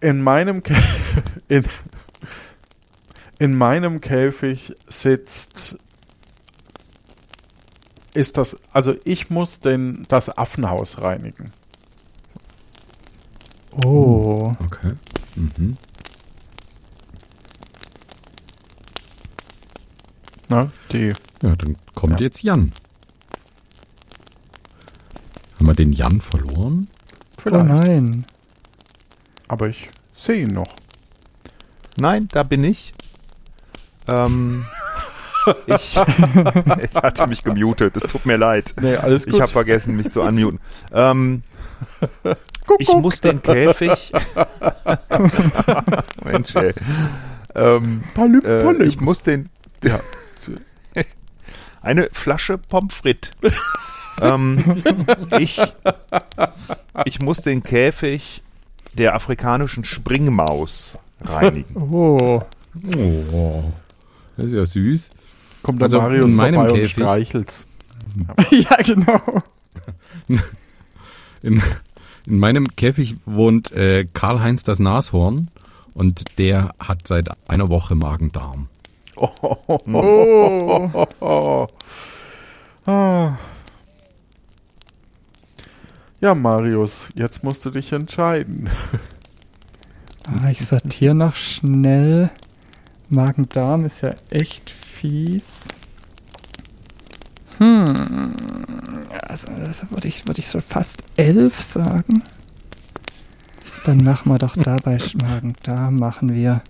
[0.00, 0.74] in meinem Kä
[1.48, 1.64] in,
[3.38, 5.78] in meinem Käfig sitzt
[8.14, 11.52] ist das also ich muss den das Affenhaus reinigen.
[13.82, 14.52] Oh.
[14.64, 14.92] Okay.
[15.36, 15.76] Mhm.
[20.48, 20.70] Ne?
[20.92, 21.12] Die
[21.42, 22.26] Ja, dann kommt Ja.
[22.26, 22.72] jetzt Jan.
[25.58, 26.88] Haben wir den Jan verloren?
[26.90, 28.24] oh vielleicht, nein.
[29.48, 30.74] aber ich sehe ihn noch.
[31.98, 32.92] Nein, da bin ich.
[34.08, 34.64] Ähm,
[35.66, 38.74] ich, ich hatte mich gemutet, es tut mir leid.
[38.80, 39.34] Nee, alles gut.
[39.34, 40.60] Ich habe vergessen, mich zu unmuten.
[40.92, 41.42] Ähm,
[42.78, 44.12] ich muss den Käfig.
[46.24, 46.72] Mensch, ey.
[47.54, 48.88] Ähm, Palüm, äh, palüm.
[48.88, 49.48] ich muss den.
[49.82, 50.00] Ja.
[51.82, 53.30] Eine Flasche Pommes frites.
[54.22, 54.82] ähm,
[55.38, 55.60] ich,
[57.04, 58.42] ich muss den Käfig
[58.94, 61.76] der afrikanischen Springmaus reinigen.
[61.76, 62.42] Oh.
[63.32, 63.64] Oh,
[64.36, 65.10] das ist ja süß.
[65.62, 67.66] Kommt der Also Marius in meinem vorbei und Käfig- streichelt's.
[68.50, 69.20] ja, genau.
[71.42, 71.62] In,
[72.26, 75.48] in meinem Käfig wohnt äh, Karl-Heinz das Nashorn
[75.94, 78.68] und der hat seit einer Woche Magen-Darm.
[79.16, 79.28] Oh.
[79.68, 81.06] Oh.
[81.20, 81.66] Oh.
[82.86, 83.38] Ah.
[86.20, 88.68] Ja, Marius, jetzt musst du dich entscheiden.
[90.26, 92.30] Ah, ich sortiere noch schnell.
[93.10, 95.68] Magen-Darm ist ja echt fies.
[97.58, 98.34] Hm.
[99.22, 102.22] Also, das würde ich, würde ich so fast elf sagen.
[103.84, 106.62] Dann machen wir doch da bei Schmagen, da machen wir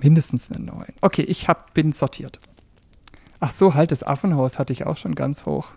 [0.00, 0.86] mindestens eine 9.
[1.00, 2.40] Okay, ich hab, bin sortiert.
[3.40, 5.72] Ach so, halt, das Affenhaus hatte ich auch schon ganz hoch.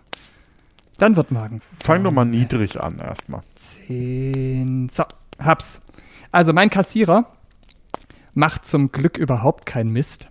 [0.98, 1.60] Dann wird Magen.
[1.70, 3.42] Fang doch mal niedrig an erstmal.
[3.56, 4.88] 10.
[4.90, 5.04] So,
[5.38, 5.80] hab's.
[6.30, 7.26] Also mein Kassierer
[8.34, 10.28] macht zum Glück überhaupt keinen Mist.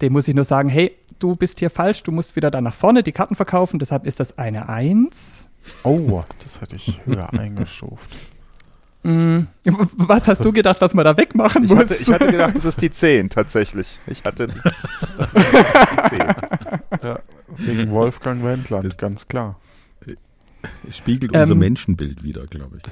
[0.00, 2.74] Dem muss ich nur sagen, hey, du bist hier falsch, du musst wieder da nach
[2.74, 5.48] vorne die Karten verkaufen, deshalb ist das eine 1.
[5.84, 8.10] Oh, das hätte ich höher eingestuft.
[9.04, 9.48] Mm,
[9.96, 11.78] Was hast du gedacht, was man da wegmachen Ich muss?
[11.80, 13.98] hatte, ich hatte gedacht, das ist die 10 tatsächlich.
[14.06, 16.20] Ich hatte die, die 10.
[17.02, 17.18] Ja,
[17.56, 19.58] wegen Wolfgang Wendland, Das- ganz klar.
[20.88, 22.84] Spiegelt Ähm, unser Menschenbild wieder, glaube ich.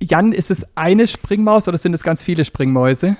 [0.00, 3.18] Jan, ist es eine Springmaus oder sind es ganz viele Springmäuse?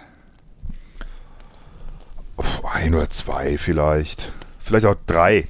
[2.72, 4.32] Ein oder zwei vielleicht.
[4.62, 5.47] Vielleicht auch drei.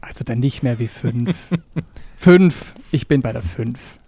[0.00, 1.34] Also dann nicht mehr wie fünf.
[2.18, 2.74] fünf.
[2.92, 3.98] Ich bin bei der fünf.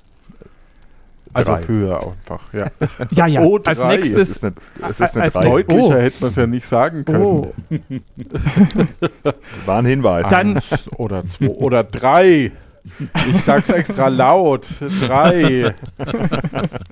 [1.32, 1.66] Also Drei.
[1.66, 2.66] höher einfach, ja.
[3.10, 3.40] Ja, ja.
[3.42, 3.96] Oh, als drei.
[3.96, 4.28] Es nächstes.
[4.30, 4.54] ist eine,
[4.88, 5.30] es ist eine.
[5.30, 5.92] Deutlicher Oh.
[5.92, 7.22] hätte man es ja nicht sagen können.
[7.22, 7.52] Oh,
[9.66, 10.26] War ein Hinweis.
[10.30, 12.52] Dann- Eins oder zwei oder drei.
[13.28, 14.66] Ich sag's extra laut.
[15.00, 15.74] Drei.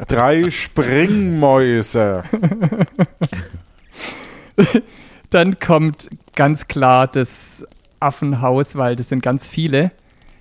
[0.08, 2.24] Drei Springmäuse.
[5.34, 7.66] dann kommt ganz klar das
[8.00, 9.90] Affenhaus, weil das sind ganz viele.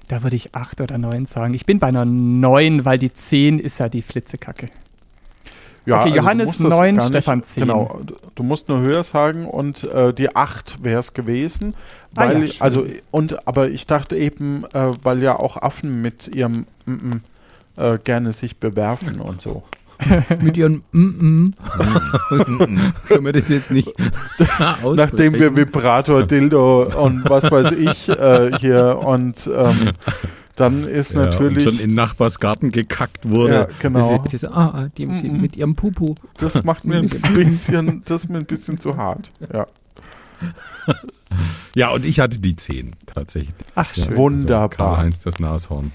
[0.08, 1.54] Da würde ich acht oder neun sagen.
[1.54, 4.68] Ich bin bei einer neun, weil die zehn ist ja die Flitzekacke.
[5.86, 7.64] Ja, Okay, also Johannes musst das neun, gar Stefan zehn.
[7.64, 8.00] Genau,
[8.36, 11.74] du- musst nur höher sagen und äh, die 8 wäre es gewesen.
[12.16, 12.62] Ah Weil, ja, schön.
[12.62, 17.22] also, und, aber ich dachte eben, äh, weil ja auch Affen mit ihrem mm, mm,
[17.78, 19.64] äh, gerne sich bewerfen und so.
[20.42, 22.94] Mit ihren mm -mm.
[23.08, 23.92] Können wir das jetzt nicht?
[24.96, 29.92] Nachdem wir Vibrator, Dildo und was weiß ich äh, hier und ähm,
[30.56, 33.54] dann ist ja, und natürlich, schon in Nachbarsgarten gekackt wurde.
[33.54, 34.20] Ja, genau.
[34.20, 35.42] Das ist ah, ah, die, die, Mm, mm.
[35.42, 36.16] mit ihrem Pupu.
[36.38, 39.32] das macht mir ein bisschen, das ist mir ein bisschen zu hart.
[39.52, 39.68] Ja.
[41.76, 43.56] Ja, und ich hatte die 10 tatsächlich.
[43.74, 44.16] Ach, Ja, schön.
[44.16, 44.70] Wunderbar.
[44.70, 45.92] Karl-Heinz das Nashorn.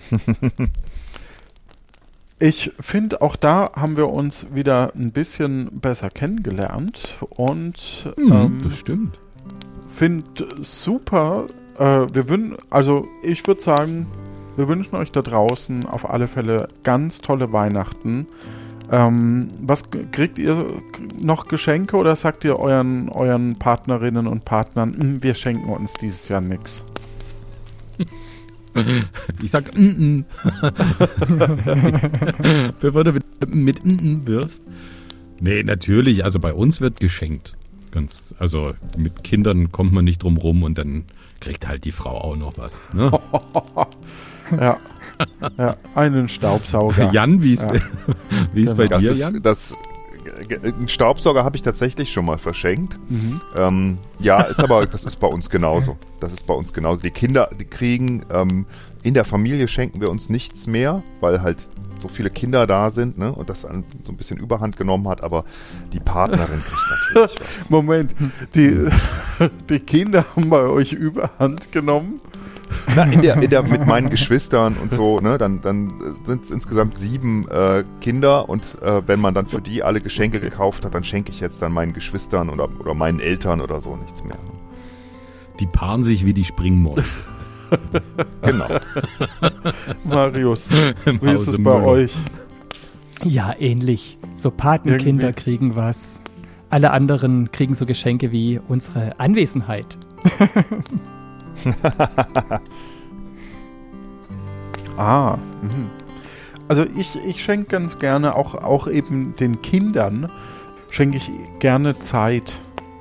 [2.41, 8.59] Ich finde, auch da haben wir uns wieder ein bisschen besser kennengelernt und Mhm, ähm,
[8.63, 9.19] das stimmt.
[9.89, 11.47] finde super.
[11.79, 14.07] Äh, wir wün also ich würde sagen,
[14.57, 18.27] wir wünschen euch da draußen auf alle Fälle ganz tolle Weihnachten.
[18.91, 19.83] Ähm, was
[20.13, 20.65] kriegt ihr
[21.21, 26.29] noch Geschenke oder sagt ihr euren, euren Partnerinnen und Partnern, "Hm, wir schenken uns dieses
[26.29, 26.85] Jahr nichts?
[29.43, 30.25] Ich sag mm -mm.
[32.81, 34.63] Bevor du mit, mit mm -mm wirfst.
[35.41, 36.25] Nee, natürlich.
[36.25, 37.55] Also bei uns wird geschenkt.
[37.91, 41.05] Ganz, also mit Kindern kommt man nicht drum rum und dann
[41.41, 42.93] kriegt halt die Frau auch noch was.
[42.95, 43.11] Ne?
[44.51, 44.79] Ja,
[45.59, 47.13] ja einen Staubsauger.
[47.13, 47.69] Jan, wie ist, Ja.
[48.55, 49.43] wie ist bei Das dir, ist, Jan?
[49.43, 49.75] das,
[50.63, 52.99] einen Staubsauger habe ich tatsächlich schon mal verschenkt.
[53.09, 53.41] Mhm.
[53.57, 55.97] Ähm, ja, ist aber, das ist bei uns genauso.
[56.21, 57.03] Das ist bei uns genauso.
[57.03, 58.67] Die Kinder, die kriegen, ähm,
[59.03, 63.19] in der Familie schenken wir uns nichts mehr, weil halt so viele Kinder da sind,
[63.19, 65.45] ne, und das an, so ein bisschen Überhand genommen hat, aber
[65.93, 67.71] die Partnerin kriegt natürlich was.
[67.71, 68.15] Moment,
[68.55, 68.89] die,
[69.71, 72.21] die Kinder haben bei euch Überhand genommen.
[72.95, 75.93] Na, in der, in der, mit meinen Geschwistern und so, ne, dann, dann
[76.25, 80.39] sind es insgesamt sieben äh, Kinder und äh, wenn man dann für die alle Geschenke
[80.39, 80.51] Okay.
[80.51, 83.97] gekauft hat, dann schenke ich jetzt dann meinen Geschwistern oder, oder meinen Eltern oder so
[83.97, 84.39] nichts mehr.
[85.59, 87.03] Die paaren sich wie die Springmäuse.
[88.41, 88.67] Genau.
[90.05, 92.15] Marius, wie ist es bei euch?
[93.25, 94.17] Ja, ähnlich.
[94.35, 95.43] So Patenkinder Irgendwie.
[95.43, 96.23] kriegen was.
[96.71, 99.99] Alle anderen kriegen so Geschenke wie unsere Anwesenheit.
[104.99, 105.91] Ah, mhm.
[106.67, 110.29] also ich, ich schenke ganz gerne, auch, auch eben den Kindern,
[110.91, 111.31] schenke ich
[111.61, 112.55] gerne Zeit.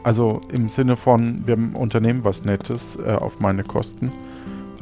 [0.04, 4.12] Also im Sinne von, wir unternehmen was Nettes äh, auf meine Kosten.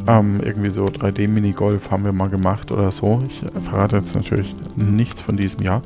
[0.05, 3.23] Ähm, irgendwie so 3D-Minigolf haben wir mal gemacht oder so.
[3.25, 5.81] Ich verrate jetzt natürlich nichts von diesem Jahr.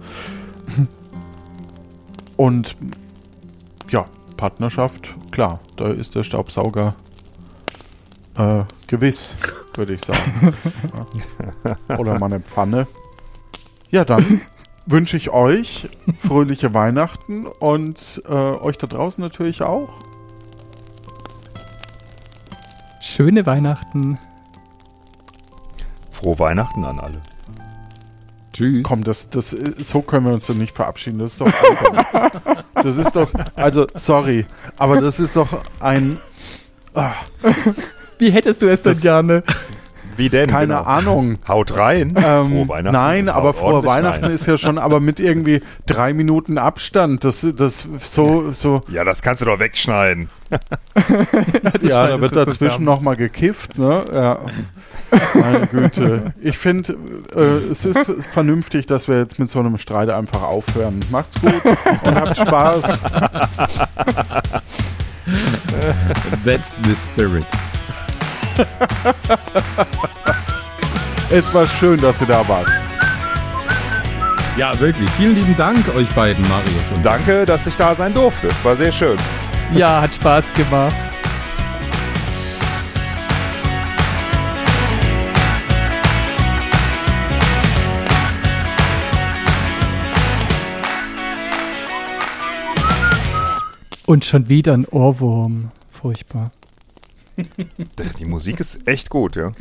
[2.37, 2.75] Und
[3.89, 6.95] ja, Partnerschaft, klar, da ist der Staubsauger
[8.39, 9.35] äh, gewiss,
[9.75, 10.55] würde ich sagen.
[11.97, 12.87] Oder mal eine Pfanne.
[13.91, 14.41] Ja, dann
[14.85, 19.89] wünsche ich euch fröhliche Weihnachten und äh, euch da draußen natürlich auch.
[23.01, 24.17] Schöne Weihnachten.
[26.11, 27.21] Frohe Weihnachten an alle.
[28.53, 28.83] Tschüss.
[28.83, 31.19] Komm, das, das, so können wir uns doch nicht verabschieden.
[31.19, 31.51] Das ist doch.
[32.73, 33.29] das ist doch.
[33.55, 34.45] Also, sorry,
[34.77, 35.47] aber das ist doch
[35.79, 36.17] ein.
[36.93, 37.13] Ah,
[38.19, 39.43] Wie hättest du es denn Das- gerne?
[40.17, 40.49] Wie denn?
[40.49, 40.81] Keine Genau.
[40.85, 41.37] Ahnung.
[41.47, 42.13] Haut rein.
[42.17, 42.91] Ähm, Frohe Weihnachten.
[42.93, 44.33] nein, Haut aber frohe Weihnachten rein.
[44.33, 47.23] ist ja schon, aber mit irgendwie drei Minuten Abstand.
[47.23, 48.81] Das, das so, so.
[48.89, 50.27] Ja, das kannst du doch wegschneiden.
[51.81, 52.85] Ja, da wird dazwischen zusammen.
[52.85, 54.03] noch mal gekifft, ne?
[54.13, 54.39] Ja.
[55.35, 56.33] Meine Güte.
[56.41, 56.97] Ich finde,
[57.33, 57.99] äh, es ist
[58.33, 60.99] vernünftig, dass wir jetzt mit so einem Streit einfach aufhören.
[61.11, 61.53] Macht's gut
[62.03, 62.99] und habt Spaß.
[66.45, 67.45] That's the spirit.
[71.31, 72.67] Es war schön, dass ihr da wart.
[74.57, 75.07] Ja, wirklich.
[75.11, 78.47] Vielen lieben Dank euch beiden, Marius und Danke, dass ich da sein durfte.
[78.47, 79.15] Es war sehr schön.
[79.75, 80.95] Ja, hat Spaß gemacht.
[94.07, 95.69] Und schon wieder ein Ohrwurm.
[95.91, 96.49] Furchtbar.
[98.19, 99.51] Die Musik ist echt gut, ja.